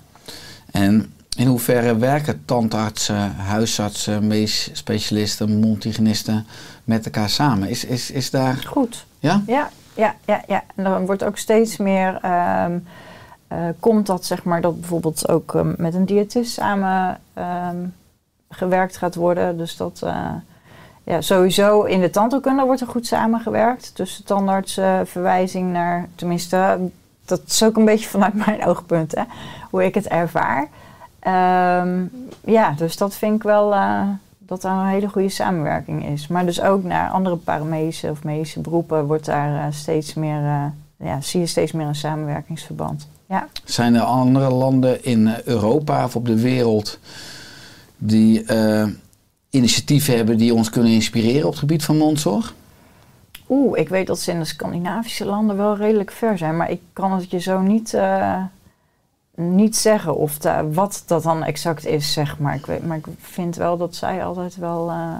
[0.71, 6.45] En in hoeverre werken tandartsen, huisartsen, medisch specialisten, mondhygiënisten
[6.83, 7.69] met elkaar samen?
[7.69, 8.55] Is, is, is daar...
[8.55, 9.05] Goed.
[9.19, 9.43] Ja?
[9.47, 10.63] Ja, ja, ja, ja.
[10.75, 12.19] En dan wordt ook steeds meer.
[13.47, 17.77] eh, komt dat zeg maar dat bijvoorbeeld ook ehm, met een diëtist samen ehm,
[18.49, 19.57] gewerkt gaat worden.
[19.57, 20.01] Dus dat.
[20.03, 20.31] eh,
[21.03, 23.91] ja, sowieso in de tandheelkunde wordt er goed samengewerkt.
[23.95, 26.77] Dus de tandarts eh, verwijzing naar, tenminste,
[27.25, 29.23] dat is ook een beetje vanuit mijn oogpunt, hè,
[29.69, 30.67] hoe ik het ervaar.
[32.45, 33.73] Ja, dus dat vind ik wel
[34.45, 36.27] dat er een hele goede samenwerking is.
[36.27, 40.65] Maar dus ook naar andere paramedische of medische beroepen wordt daar eh, steeds meer, eh,
[41.07, 43.07] ja, zie je steeds meer een samenwerkingsverband.
[43.29, 43.47] Ja.
[43.63, 46.99] Zijn er andere landen in Europa of op de wereld
[47.97, 48.87] die eh,
[49.49, 52.53] initiatieven hebben die ons kunnen inspireren op het gebied van mondzorg?
[53.49, 56.81] Oeh, ik weet dat ze in de Scandinavische landen wel redelijk ver zijn, maar ik
[56.93, 57.97] kan het je zo niet,
[59.35, 62.55] niet zeggen of da- wat dat dan exact is, zeg maar.
[62.55, 65.13] Ik weet, maar ik vind wel dat zij altijd wel eh,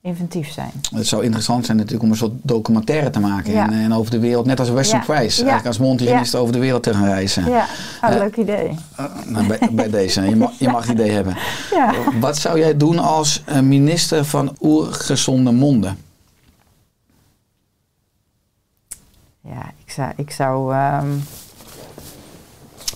[0.00, 0.70] inventief zijn.
[0.94, 3.66] Het zou interessant zijn natuurlijk om een soort documentaire te maken Ja.
[3.66, 5.06] en, en over de wereld, net als Western Ja.
[5.14, 5.46] Price, Ja.
[5.48, 7.50] eigenlijk als mondhygiënist over de wereld te gaan reizen.
[7.50, 7.66] Ja,
[8.02, 8.68] Eh, leuk idee.
[9.00, 11.36] Uh, nou, bij, bij deze, je mag, je mag het idee hebben.
[12.20, 15.98] Wat zou jij doen als eh, minister van oergezonde monden?
[19.40, 20.12] Ja, ik zou...
[20.16, 21.08] Ik zou ehm,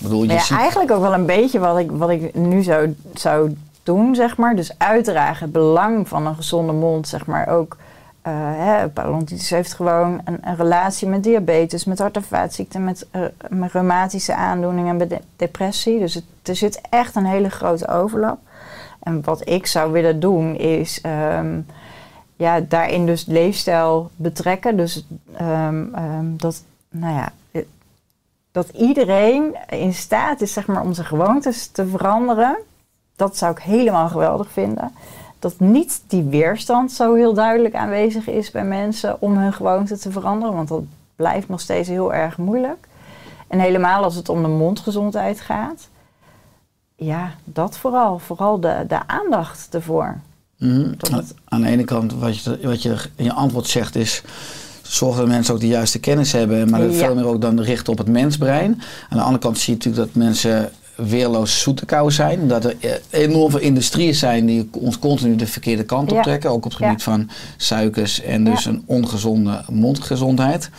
[0.03, 2.63] bedoel, je Nou ja, ziet- eigenlijk ook wel een beetje wat ik, wat ik nu
[2.63, 4.57] zou, zou doen, zeg maar.
[4.57, 7.49] Dus uitdragen het belang van een gezonde mond, zeg maar.
[7.49, 7.77] Ook,
[8.23, 13.07] eh hè, parodontitis heeft gewoon een, een relatie met diabetes, met hart- en vaatziekten, met,
[13.11, 15.99] eh, met reumatische aandoeningen, met de- depressie.
[15.99, 18.39] Dus het, er zit echt een hele grote overlap.
[19.03, 21.01] En wat ik zou willen doen is...
[21.01, 21.61] ehm,
[22.37, 24.77] ja, daarin dus leefstijl betrekken.
[24.77, 27.29] Dus ehm, ehm, dat, nou ja,
[28.53, 32.57] dat iedereen in staat is zeg maar, om zijn gewoontes te veranderen.
[33.17, 34.93] Dat zou ik helemaal geweldig vinden.
[35.39, 40.11] Dat niet die weerstand zo heel duidelijk aanwezig is bij mensen om hun gewoonte te
[40.11, 40.55] veranderen.
[40.55, 40.83] Want dat,
[41.17, 42.89] blijft nog steeds heel erg moeilijk.
[43.47, 45.89] En helemaal als het om de mondgezondheid gaat.
[46.97, 48.19] Ja, dat vooral.
[48.19, 50.21] Vooral de, de aandacht ervoor.
[50.59, 50.93] Mhm.
[51.45, 54.23] Aan de ene kant, wat je, wat je in je antwoord zegt, is.
[54.93, 56.99] Zorg dat mensen ook de juiste kennis hebben, maar dat Ja.
[56.99, 58.83] veel meer ook dan richten op het mensbrein.
[59.09, 62.49] Aan de andere kant zie je natuurlijk dat mensen weerloos zoete kou zijn.
[62.49, 66.23] Dat er eh, enorm veel industrieën zijn die ons continu de verkeerde kant op Ja.
[66.23, 66.51] trekken.
[66.51, 67.11] Ook op het gebied Ja.
[67.13, 70.71] van suikers en dus een ongezonde mondgezondheid.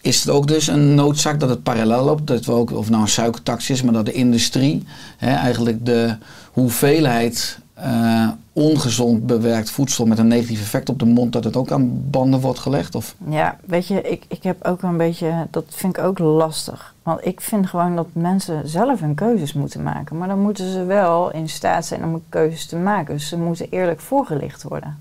[0.00, 2.26] Is het ook dus een noodzaak dat het parallel loopt?
[2.26, 4.82] Dat we ook, of nou een suikertax is, maar dat de industrie
[5.16, 6.16] hè, eigenlijk de
[6.52, 11.70] hoeveelheid eh, ongezond bewerkt voedsel met een negatief effect op de mond, dat het ook
[11.70, 12.94] aan banden wordt gelegd?
[12.94, 13.14] Of?
[13.28, 16.94] Ja, weet je, ik, ik heb ook een beetje, dat vind ik ook lastig.
[17.02, 20.18] Want ik vind gewoon dat mensen zelf hun keuzes moeten maken.
[20.18, 23.14] Maar dan moeten ze wel in staat zijn om keuzes te maken.
[23.14, 24.98] Dus ze moeten eerlijk voorgelicht worden.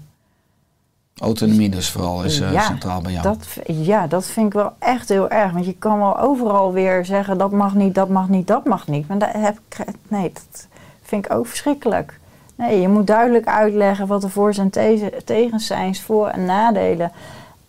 [1.18, 3.24] Autonomie dus vooral is eh, Ja, centraal bij jou.
[3.24, 5.52] Dat, ja, dat vind ik wel echt heel erg.
[5.52, 8.88] Want je kan wel overal weer zeggen dat mag niet, dat mag niet, dat mag
[8.88, 9.08] niet.
[9.08, 10.68] Maar dat heb ik, nee, dat
[11.02, 12.20] vind ik ook verschrikkelijk.
[12.62, 17.12] Nee, je moet duidelijk uitleggen wat de voor's en te- tegens zijn, voor- en nadelen.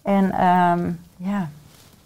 [0.02, 1.48] En ehm, ja,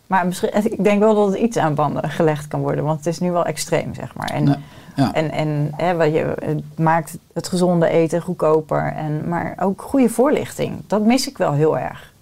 [0.06, 2.84] maar misschien, ik denk wel dat het iets aan banden gelegd kan worden.
[2.84, 4.30] Want het is nu wel extreem, zeg maar.
[4.30, 4.58] En, Ja,
[4.94, 5.12] ja.
[5.14, 8.92] en, en hè, wat je, het maakt het gezonde eten goedkoper.
[8.92, 10.72] En, maar ook goede voorlichting.
[10.86, 12.12] Dat mis ik wel heel erg.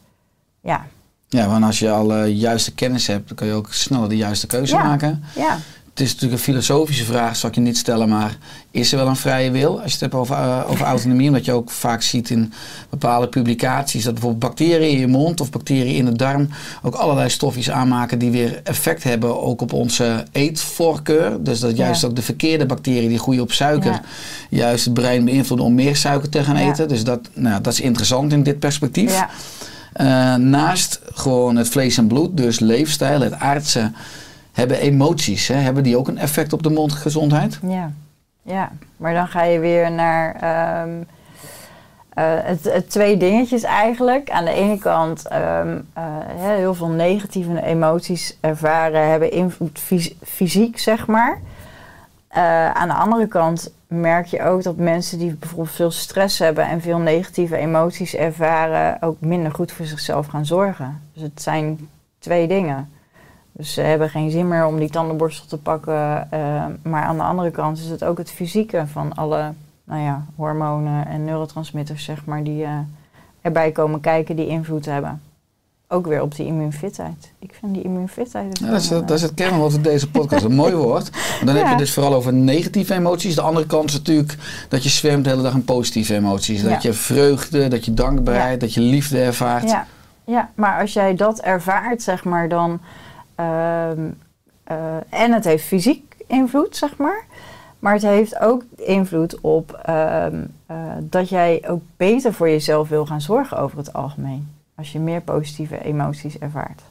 [0.61, 0.85] Ja,
[1.29, 4.17] Ja, want als je al eh, juiste kennis hebt, dan kun je ook sneller de
[4.17, 4.83] juiste keuze Ja.
[4.83, 5.25] maken.
[5.35, 5.57] ja.
[5.95, 8.37] Het is natuurlijk een filosofische vraag, zal ik je niet stellen, maar
[8.71, 11.29] is er wel een vrije wil als je het hebt over, eh, over autonomie?
[11.29, 12.53] Omdat je ook vaak ziet in
[12.91, 16.49] bepaalde publicaties dat bijvoorbeeld bacteriën in je mond of bacteriën in de darm
[16.83, 21.43] ook allerlei stofjes aanmaken die weer effect hebben ook op onze eetvoorkeur.
[21.43, 22.09] Dus dat juist Ja.
[22.09, 24.03] ook de verkeerde bacteriën die groeien op suiker, Ja.
[24.51, 26.71] juist het brein beïnvloeden om meer suiker te gaan Ja.
[26.71, 26.89] eten.
[26.89, 29.23] Dus dat, nou, dat is interessant in dit perspectief.
[29.93, 33.93] Eh, naast gewoon het vlees en bloed, dus leefstijl, het aardse,
[34.55, 37.59] hebben emoties, hè, hebben die ook een effect op de mondgezondheid?
[37.63, 37.93] ja,
[38.43, 38.73] ja.
[38.97, 41.03] Maar dan ga je weer naar ehm,
[42.09, 44.31] eh, het, het twee dingetjes eigenlijk.
[44.31, 46.05] Aan de ene kant ehm, eh,
[46.37, 51.41] heel veel negatieve emoties ervaren, hebben invloed fys- fysiek, zeg maar.
[52.29, 56.69] Eh, aan de andere kant merk je ook dat mensen die bijvoorbeeld veel stress hebben
[56.69, 61.01] en veel negatieve emoties ervaren, ook minder goed voor zichzelf gaan zorgen.
[61.13, 61.89] Dus het zijn
[62.19, 62.93] twee dingen.
[63.57, 66.31] Dus ze hebben geen zin meer om die tandenborstel te pakken.
[66.31, 69.53] eh, maar aan de andere kant is het ook het fysieke van alle
[69.85, 72.71] nou ja, hormonen en neurotransmitters, zeg maar, die eh,
[73.41, 75.21] erbij komen kijken, die invloed hebben.
[75.89, 77.33] Ook weer op die immuunfitheid.
[77.39, 78.59] Ik vind die immuunfitheid.
[78.59, 80.45] Ja, dat, is, dat is eh, het kernwoord van deze podcast.
[80.45, 81.11] Een mooi woord.
[81.13, 83.35] Maar dan heb je dus vooral over negatieve emoties.
[83.35, 84.37] De andere kant is natuurlijk
[84.69, 86.63] dat je zwemt de hele dag in positieve emoties.
[86.63, 86.79] Dat Ja.
[86.83, 89.71] je vreugde, dat je dankbaarheid, dat je liefde ervaart.
[89.71, 89.87] Ja,
[90.25, 92.81] ja, maar als jij dat ervaart, zeg maar, dan.
[93.35, 94.11] Ehm,
[94.65, 97.25] eh, en het heeft fysiek invloed, zeg maar.
[97.79, 103.07] Maar het heeft ook invloed op ehm, eh, dat jij ook beter voor jezelf wil
[103.07, 104.49] gaan zorgen over het algemeen.
[104.75, 106.83] Als je meer positieve emoties ervaart.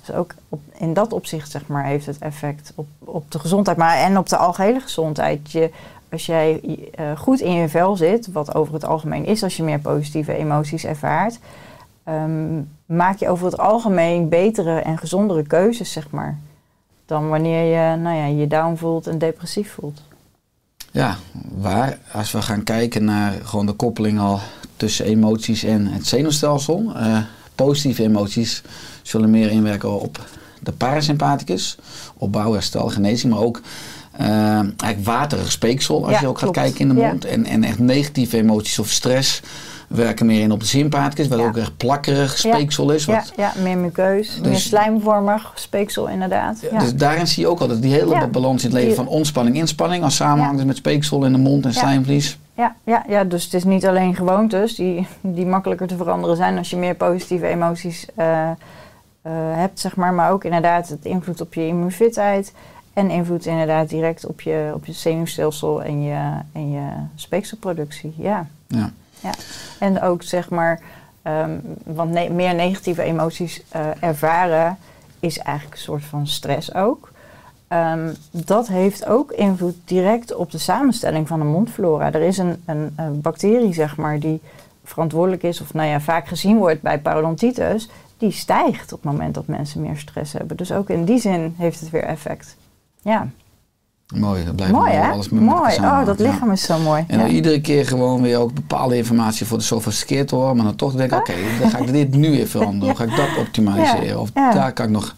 [0.00, 0.34] Dus ook
[0.78, 3.76] in dat opzicht, zeg maar, heeft het effect op, op de gezondheid.
[3.76, 5.52] Maar en op de algehele gezondheid.
[5.52, 5.70] Je,
[6.10, 6.60] als jij
[6.94, 10.36] eh, goed in je vel zit, wat over het algemeen is als je meer positieve
[10.36, 11.38] emoties ervaart,
[12.04, 16.38] ehm, maak je over het algemeen betere en gezondere keuzes, zeg maar.
[17.06, 20.02] Dan wanneer je nou ja, je down voelt en depressief voelt.
[20.90, 21.16] Ja,
[21.54, 24.40] waar, als we gaan kijken naar gewoon de koppeling al
[24.76, 26.92] tussen emoties en het zenuwstelsel.
[26.96, 27.18] eh,
[27.54, 28.62] positieve emoties
[29.02, 30.24] zullen meer inwerken op
[30.60, 31.78] de parasympathicus,
[32.16, 33.60] opbouw, herstel, genezing, maar ook
[34.12, 34.28] eh,
[34.58, 37.08] eigenlijk waterig speeksel als Ja, je ook gaat kijken in de Ja.
[37.08, 37.24] mond.
[37.24, 39.40] En, en echt negatieve emoties of stress
[39.88, 43.04] werken meer in op de sympathicus, wat ook echt plakkerig speeksel is.
[43.04, 46.60] Ja, Wat, ja, meer mukeus, meer Dus- slijmvormig speeksel inderdaad.
[46.72, 46.78] Ja.
[46.78, 50.04] Dus daarin zie je ook altijd die hele balans in het leven van ontspanning, inspanning
[50.04, 50.56] als samenhang Ja.
[50.56, 52.38] dus met speeksel in de mond en slijmvlies.
[52.54, 56.58] Ja, ja, ja, dus het is niet alleen gewoontes die, die makkelijker te veranderen zijn
[56.58, 58.56] als je meer positieve emoties eh, eh,
[59.32, 60.12] hebt, zeg maar.
[60.12, 62.52] Maar ook inderdaad het invloed op je immuunfitheid.
[62.92, 66.82] En invloed inderdaad direct op je, op je zenuwstelsel en je, en je
[67.14, 68.14] speekselproductie.
[68.16, 68.46] Ja.
[68.66, 68.90] Ja.
[69.20, 69.30] Ja.
[69.78, 70.80] En ook zeg maar,
[71.22, 74.78] ehm, want meer negatieve emoties eh, ervaren
[75.20, 77.10] is eigenlijk een soort van stress ook.
[77.68, 82.12] Ehm, dat heeft ook invloed direct op de samenstelling van de mondflora.
[82.12, 84.40] Er is een, een, een bacterie, zeg maar, die
[84.84, 87.88] verantwoordelijk is, of nou ja, vaak gezien wordt bij parodontitis,
[88.18, 90.56] die stijgt op het moment dat mensen meer stress hebben.
[90.56, 92.56] Dus ook in die zin heeft het weer effect.
[93.02, 93.28] Ja,
[94.14, 95.08] Mooi, dat blijft Mooi hè?
[95.10, 95.74] alles met Mooi.
[95.76, 97.04] Oh, dat lichaam is zo mooi.
[97.06, 97.26] En Ja.
[97.26, 100.56] iedere keer gewoon weer ook bepaalde informatie voor de sophisticeerd horen.
[100.56, 102.96] Maar dan toch denk ik, oké, dan ga ik dit nu weer veranderen.
[102.96, 104.20] Hoe ga ik dat optimaliseren?
[104.20, 105.14] Of daar kan ik nog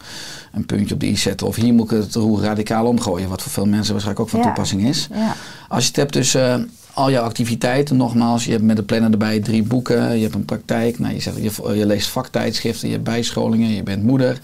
[0.53, 1.47] een puntje op de i zetten.
[1.47, 3.29] Of hier moet ik het roer radicaal omgooien.
[3.29, 5.09] Wat voor veel mensen waarschijnlijk ook van toepassing is.
[5.15, 5.35] Ja.
[5.69, 9.41] Als je het hebt tussen al jouw activiteiten, nogmaals, je hebt met de planner erbij
[9.41, 13.07] drie boeken, je hebt een praktijk, nou, je, zegt, je, je leest vaktijdschriften, je hebt
[13.07, 14.39] bijscholingen, je bent moeder.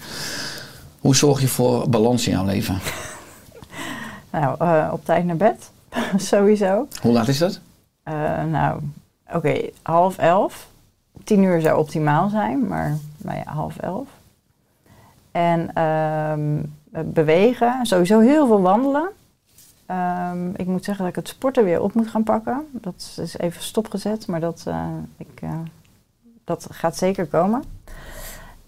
[0.99, 2.77] Hoe zorg je voor balans in jouw leven?
[4.31, 5.71] Nou, eh, op tijd naar bed.
[6.17, 6.87] Sowieso.
[7.01, 7.59] Hoe laat is dat?
[8.03, 8.79] Eh, nou,
[9.33, 10.67] oké, half elf.
[11.23, 14.07] Tien uur zou optimaal zijn, maar nou ja, half elf.
[15.31, 16.63] En ehm,
[17.05, 19.09] bewegen, sowieso heel veel wandelen.
[19.85, 22.67] Ehm, ik moet zeggen dat ik het sporten weer op moet gaan pakken.
[22.71, 25.41] Dat is even stopgezet, maar dat, eh, ik,
[26.43, 27.63] dat gaat zeker komen.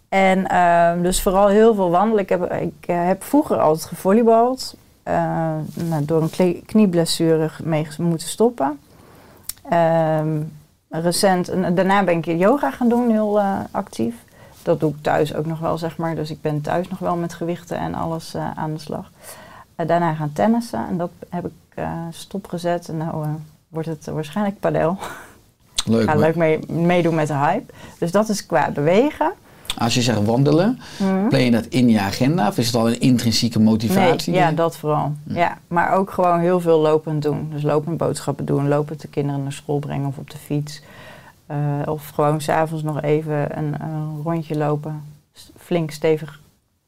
[0.09, 2.23] En ehm, dus vooral heel veel wandelen.
[2.23, 4.75] Ik heb, ik, heb vroeger altijd gevolleybald.
[5.03, 8.79] Eh, nou, door een knieblessure mee moeten stoppen.
[9.69, 10.41] Ehm,
[10.89, 14.15] recent, en daarna ben ik yoga gaan doen, heel eh, actief.
[14.63, 16.15] Dat doe ik thuis ook nog wel, zeg maar.
[16.15, 19.11] Dus ik ben thuis nog wel met gewichten en alles eh, aan de slag.
[19.75, 22.89] Daarna gaan tennissen en dat heb ik stopgezet.
[22.89, 23.25] En nou
[23.67, 24.97] wordt het waarschijnlijk padel.
[25.85, 26.01] Leuk.
[26.01, 27.73] Ik ga leuk mee, meedoen met de hype.
[27.99, 29.31] Dus dat is qua bewegen.
[29.77, 30.79] Als je zegt wandelen,
[31.29, 34.33] plan je dat in je agenda of is het al een intrinsieke motivatie?
[34.33, 35.13] Nee, ja, dat vooral.
[35.27, 35.35] Hm.
[35.35, 37.47] Ja, maar ook gewoon heel veel lopend doen.
[37.51, 40.81] Dus lopend boodschappen doen, lopend de kinderen naar school brengen of op de fiets.
[41.45, 45.03] Eh, of gewoon s'avonds nog even een, een rondje lopen.
[45.57, 46.39] Flink stevig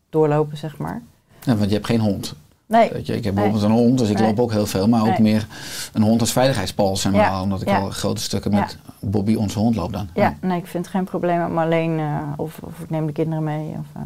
[0.09, 1.01] doorlopen, zeg maar.
[1.43, 2.35] Ja, want je hebt geen hond.
[2.71, 3.43] Nee, Weet je, ik heb Nee.
[3.43, 4.27] bijvoorbeeld een hond, dus ik Nee.
[4.27, 4.87] loop ook heel veel.
[4.87, 5.47] Maar ook meer
[5.93, 7.21] een hond als veiligheidspal, zeg maar.
[7.21, 7.79] Ja, Omdat ik ja.
[7.79, 10.07] al grote stukken met Bobby, onze hond, loop dan.
[10.13, 11.53] ja, nee, ik vind het geen probleem.
[11.53, 13.69] Maar alleen, eh, of, of ik neem de kinderen mee.
[13.79, 14.01] Of, eh,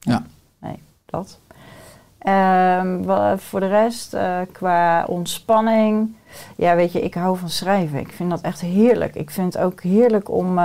[0.00, 0.22] Ja.
[0.58, 1.38] Nee, dat.
[2.18, 3.02] Ehm,
[3.38, 6.14] voor de rest, eh, qua ontspanning.
[6.56, 7.98] Ja, weet je, ik hou van schrijven.
[7.98, 9.14] Ik vind dat echt heerlijk.
[9.14, 10.58] Ik vind het ook heerlijk om.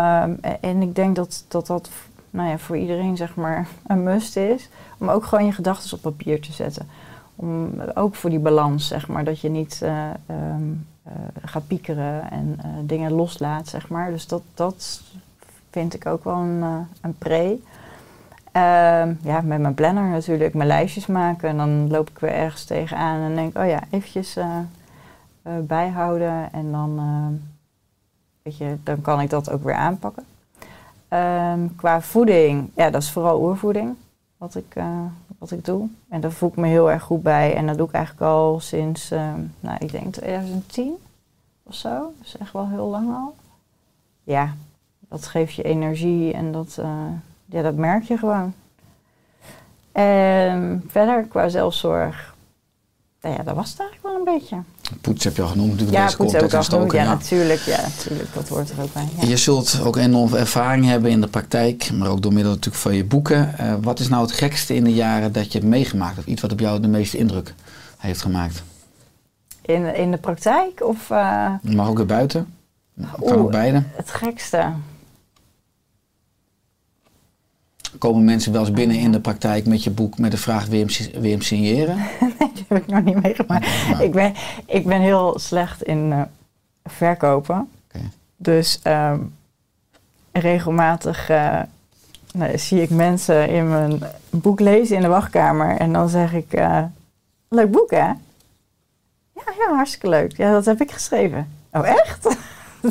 [0.61, 1.89] en ik denk dat dat, dat
[2.29, 4.69] nou ja, voor iedereen zeg maar een must is.
[4.97, 6.87] Om ook gewoon je gedachten op papier te zetten.
[7.93, 9.23] Ook voor die balans, zeg maar.
[9.23, 9.81] Dat je niet
[11.05, 14.11] eh, gaat piekeren en eh, dingen loslaat, zeg maar.
[14.11, 15.01] Dus dat, dat
[15.69, 16.61] vind ik ook wel een,
[17.01, 17.59] een pre.
[18.51, 21.49] Ehm, ja, met mijn planner natuurlijk, mijn lijstjes maken.
[21.49, 24.37] En dan loop ik weer ergens tegenaan en denk, oh ja, eventjes
[25.61, 26.53] bijhouden.
[26.53, 26.99] En dan,
[28.41, 30.23] weet je, dan kan ik dat ook weer aanpakken.
[31.07, 33.95] Ehm, qua voeding, ja, dat is vooral oervoeding
[34.37, 34.75] wat ik,
[35.37, 35.87] wat ik doe.
[36.09, 37.55] En daar voel ik me heel erg goed bij.
[37.55, 40.93] En dat doe ik eigenlijk al sinds, ehm, nou, ik denk 2010
[41.63, 42.13] of zo.
[42.21, 43.35] Dus echt wel heel lang al.
[44.23, 44.55] Ja,
[44.99, 47.07] dat geeft je energie en dat, eh,
[47.45, 48.53] ja, dat merk je gewoon.
[49.91, 52.35] En verder qua zelfzorg,
[53.21, 54.57] nou ja, dat was het eigenlijk wel een beetje.
[55.01, 55.97] Poets heb je al genoemd natuurlijk.
[55.97, 56.83] Ja, deze poets ik al genoemd.
[56.83, 57.59] ook, Ja, natuurlijk.
[57.59, 58.33] Ja, natuurlijk.
[58.33, 59.07] Dat hoort er ook bij.
[59.19, 59.27] Ja.
[59.27, 62.95] Je zult ook enorm ervaring hebben in de praktijk, maar ook door middel natuurlijk van
[62.95, 63.57] je boeken.
[63.57, 66.17] Eh, wat is nou het gekste in de jaren dat je hebt meegemaakt?
[66.17, 67.53] Of iets wat op jou de meeste indruk
[67.97, 68.63] heeft gemaakt?
[69.61, 71.07] In, in de praktijk of
[71.61, 72.53] Het mag ook weer buiten.
[72.99, 73.37] Kan Oeh.
[73.41, 73.83] ook beide.
[73.95, 74.71] het gekste?
[77.97, 80.73] Komen mensen wel eens binnen in de praktijk met je boek met de vraag: wil
[80.73, 81.95] je hem, si- wil je hem signeren?
[82.53, 83.67] Die heb ik nog niet meegemaakt.
[83.89, 84.33] Nou, Ik, ben,
[84.65, 86.21] ik ben heel slecht in eh,
[86.83, 87.69] verkopen.
[88.37, 89.19] Dus ehm,
[90.31, 91.59] regelmatig eh,
[92.33, 95.77] nou, zie ik mensen in mijn boek lezen in de wachtkamer.
[95.77, 96.83] En dan zeg ik, eh,
[97.49, 97.97] leuk boek hè?
[99.33, 100.37] Ja, ja, hartstikke leuk.
[100.37, 101.47] Ja, dat heb ik geschreven.
[101.71, 102.27] Oh, echt?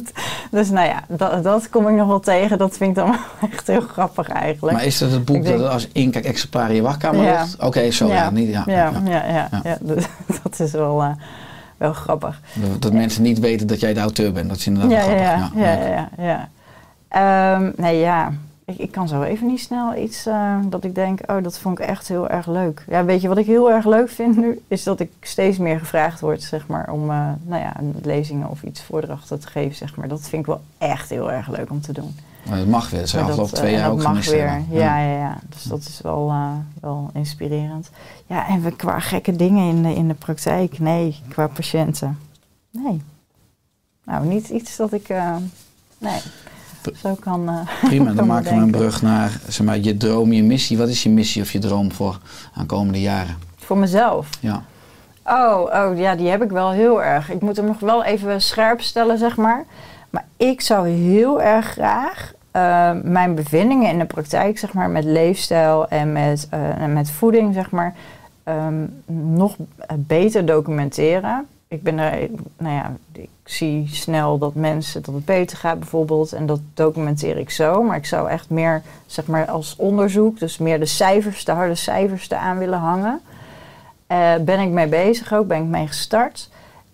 [0.51, 2.59] dus nou ja, dat, dat kom ik nog wel tegen.
[2.59, 3.07] Dat vind ik dan
[3.41, 4.77] wel echt heel grappig eigenlijk.
[4.77, 7.41] Maar is dat het boek Ik dat als inkijk-exemplaar in je wachtkamer Ja.
[7.43, 7.57] ligt?
[7.63, 8.07] Oké, zo.
[8.09, 8.31] Ja.
[8.31, 9.25] niet, ja, ja, ja.
[9.27, 10.05] ja, ja, dus
[10.43, 11.11] dat is wel, eh,
[11.77, 12.41] wel grappig.
[12.55, 14.49] Dat, dat mensen niet weten dat jij de auteur bent.
[14.49, 15.61] Dat is inderdaad Ja, grappig.
[15.63, 16.49] ja, ja, ja, ja.
[17.55, 18.33] Ehm, nee, ja.
[18.67, 21.79] Ik, ik kan zo even niet snel iets eh, dat ik denk, oh, dat vond
[21.79, 22.85] ik echt heel erg leuk.
[22.89, 24.61] Ja, weet je wat ik heel erg leuk vind nu?
[24.69, 28.63] Is dat ik steeds meer gevraagd word, zeg maar, om, eh, nou ja, lezingen of
[28.63, 30.09] iets voordrachten te geven, zeg maar.
[30.09, 32.17] Dat vind ik wel echt heel erg leuk om te doen.
[32.49, 33.01] Maar dat mag weer.
[33.01, 34.63] Dat Maar afgelopen dat, twee eh, jaar dat ook mag gemist weer.
[34.71, 35.39] Ja, ja, ja.
[35.49, 36.35] Dus dat is wel,
[36.81, 37.91] wel inspirerend.
[38.27, 42.19] Ja, en we, qua gekke dingen in de, in de praktijk, nee, qua patiënten.
[42.71, 43.03] Nee.
[44.05, 45.09] Nou, niet iets dat ik,
[45.99, 46.21] nee,
[46.97, 47.49] zo kan.
[47.49, 50.79] eh, Prima, dan maken we een brug naar zeg maar, je droom, je missie.
[50.79, 52.19] Wat is je missie of je droom voor
[52.55, 53.37] aankomende jaren?
[53.57, 54.29] Voor mezelf.
[54.41, 54.63] Ja.
[55.27, 57.31] Oh, oh, ja, die heb ik wel heel erg.
[57.31, 59.65] Ik moet hem nog wel even scherp stellen, zeg maar.
[60.11, 65.05] Maar ik zou heel erg graag eh, mijn bevindingen in de praktijk, zeg maar, met
[65.05, 67.95] leefstijl en met, eh, en met voeding, zeg maar,
[68.45, 68.87] ehm,
[69.35, 69.57] nog
[69.97, 71.47] beter documenteren.
[71.69, 76.33] Ik ben er, nou ja, ik zie snel dat mensen dat het beter gaat bijvoorbeeld
[76.33, 77.83] en dat documenteer ik zo.
[77.83, 81.75] Maar ik zou echt meer, zeg maar, als onderzoek, dus meer de cijfers, de harde
[81.75, 83.21] cijfers eraan willen hangen.
[84.07, 86.49] Eh, ben ik mee bezig ook, ben ik mee gestart.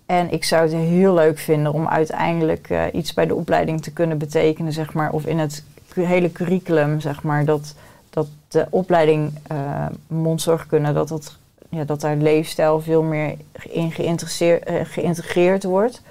[0.05, 3.91] En ik zou het heel leuk vinden om uiteindelijk eh, iets bij de opleiding te
[3.91, 5.63] kunnen betekenen, zeg maar, of in het
[5.93, 7.75] hele curriculum, zeg maar, dat,
[8.09, 11.37] dat de opleiding eh mondzorgkunde, dat, dat,
[11.71, 13.37] ja, dat daar leefstijl veel meer
[13.69, 16.01] in eh, geïntegreerd wordt.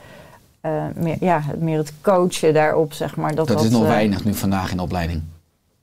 [0.60, 3.34] Eh, meer, ja, meer het coachen daarop, zeg maar.
[3.34, 5.22] Dat, Dat, is nog eh, weinig nu vandaag in de opleiding.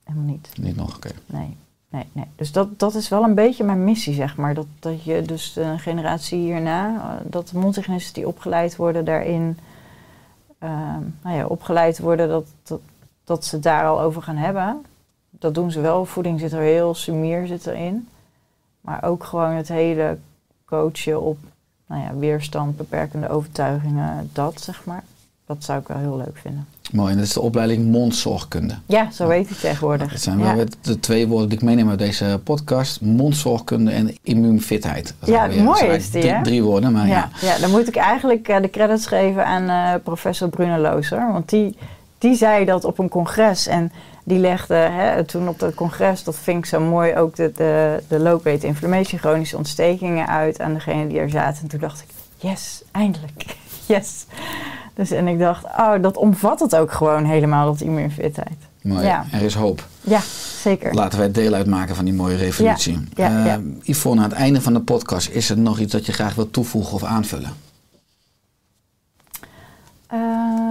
[0.04, 0.50] Helemaal niet.
[0.60, 1.10] Niet nog, oké.
[1.26, 1.56] Nee,
[1.88, 2.24] nee, nee.
[2.36, 4.54] Dus dat, dat is wel een beetje mijn missie, zeg maar.
[4.54, 9.58] Dat, dat je dus de generatie hierna, dat de mondhygiënisten die opgeleid worden daarin,
[10.58, 12.80] eh, nou ja, opgeleid worden dat, dat,
[13.24, 14.84] dat ze daar al over gaan hebben.
[15.30, 16.04] Dat doen ze wel.
[16.04, 18.08] Voeding zit er heel, sumier zit erin.
[18.80, 20.18] Maar ook gewoon het hele
[20.64, 21.38] coachen op
[21.86, 25.04] nou ja, weerstand, beperkende overtuigingen, dat zeg maar.
[25.46, 26.66] Dat zou ik wel heel leuk vinden.
[26.92, 28.74] Mooi, en dat is de opleiding mondzorgkunde.
[28.86, 30.10] Ja, zo weet ik tegenwoordig.
[30.12, 30.56] Dat zijn ja.
[30.56, 33.00] wel de twee woorden die ik meeneem uit deze podcast.
[33.00, 35.14] Mondzorgkunde en immuunfitheid.
[35.18, 36.42] Dat Ja, weer- mooi is die, hè?
[36.42, 37.30] drie woorden, maar ja.
[37.40, 41.32] Ja, ja, dan moet ik eigenlijk eh, de credits geven aan eh, professor Bruno Looser.
[41.32, 41.76] Want die,
[42.18, 43.66] die zei dat op een congres.
[43.66, 43.92] En
[44.28, 48.02] die legde hè, toen op dat congres, dat vind ik zo mooi, ook de, de,
[48.08, 51.62] de low-grade inflammation, chronische ontstekingen uit aan degene die er zaten.
[51.62, 53.44] En toen dacht ik, yes, eindelijk.
[53.86, 54.24] Yes.
[54.94, 58.56] Dus en ik dacht, oh, dat omvat het ook gewoon helemaal, dat immuunfitheid.
[58.82, 59.04] Mooi.
[59.04, 59.24] Ja.
[59.32, 59.86] Er is hoop.
[60.00, 60.20] Ja,
[60.62, 60.94] zeker.
[60.94, 62.98] Laten wij deel uitmaken van die mooie revolutie.
[63.14, 63.60] Ja, ja, Eh, ja.
[63.82, 66.52] Yvonne, aan het einde van de podcast, is er nog iets dat je graag wilt
[66.52, 67.52] toevoegen of aanvullen?
[70.06, 70.67] Ehm,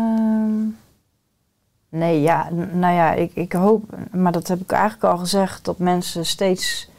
[1.90, 5.78] nee, ja, nou ja, ik, ik hoop, maar dat heb ik eigenlijk al gezegd, dat
[5.78, 6.90] mensen steeds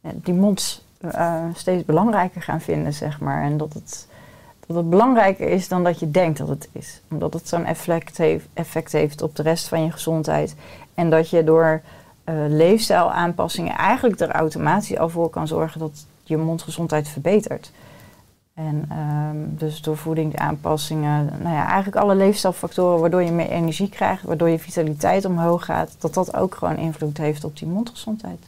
[0.00, 3.42] die mond eh, steeds belangrijker gaan vinden, zeg maar.
[3.42, 4.08] En dat het,
[4.66, 7.00] dat het belangrijker is dan dat je denkt dat het is.
[7.10, 10.54] Omdat het zo'n effect heeft, effect heeft op de rest van je gezondheid.
[10.94, 11.80] En dat je door
[12.24, 17.72] eh leefstijlaanpassingen eigenlijk er automatisch al voor kan zorgen dat je mondgezondheid verbetert.
[18.54, 24.22] En ehm, dus door voedingsaanpassingen, nou ja, eigenlijk alle leefstijlfactoren waardoor je meer energie krijgt,
[24.22, 28.38] waardoor je vitaliteit omhoog gaat, dat dat ook gewoon invloed heeft op die mondgezondheid.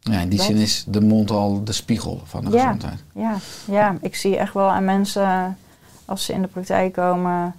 [0.00, 2.62] Ja, in die Dat- zin is de mond al de spiegel van de Ja.
[2.62, 3.02] gezondheid.
[3.12, 5.56] Ja, ja, ik zie echt wel aan mensen
[6.04, 7.54] als ze in de praktijk komen.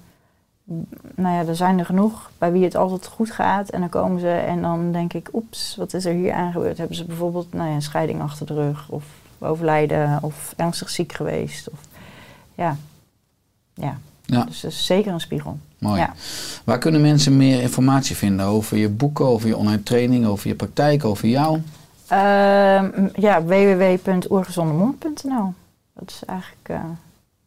[1.16, 3.70] Nou ja, er zijn er genoeg bij wie het altijd goed gaat.
[3.70, 6.78] En dan komen ze en dan denk ik, oeps, wat is er hier aan gebeurd?
[6.78, 9.04] Hebben ze bijvoorbeeld nou ja, een scheiding achter de rug of
[9.40, 11.70] overlijden of ernstig ziek geweest?
[11.70, 11.80] Of,
[12.56, 12.78] ja.
[13.74, 14.44] ja, Ja.
[14.44, 15.58] dus het is zeker een spiegel.
[15.80, 16.00] Mooi.
[16.00, 16.14] Ja.
[16.64, 20.56] Waar kunnen mensen meer informatie vinden over je boeken, over je online training, over je
[20.56, 21.62] praktijk, over jou?
[22.08, 25.54] Ehm, ja, www.oergezondemond.nl.
[25.94, 26.84] Dat is eigenlijk eh,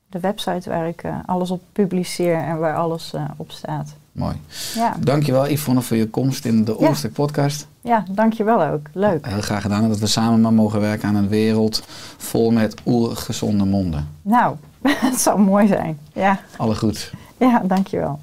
[0.09, 3.95] de website waar ik eh, alles op publiceer en waar alles eh, op staat.
[4.19, 4.35] Mooi.
[4.75, 4.97] Ja.
[5.01, 6.87] Dankjewel Yvonne voor je komst in de Ja.
[6.89, 7.67] Oorstek podcast.
[7.81, 8.87] ja, dankjewel ook.
[8.93, 9.27] Leuk.
[9.27, 11.83] Heel graag gedaan dat we samen maar mogen werken aan een wereld
[12.17, 14.09] vol met oergezonde monden.
[14.23, 15.99] Nou, het zou mooi zijn.
[16.13, 17.13] Ja, Alle goed.
[17.37, 18.17] ja dankjewel.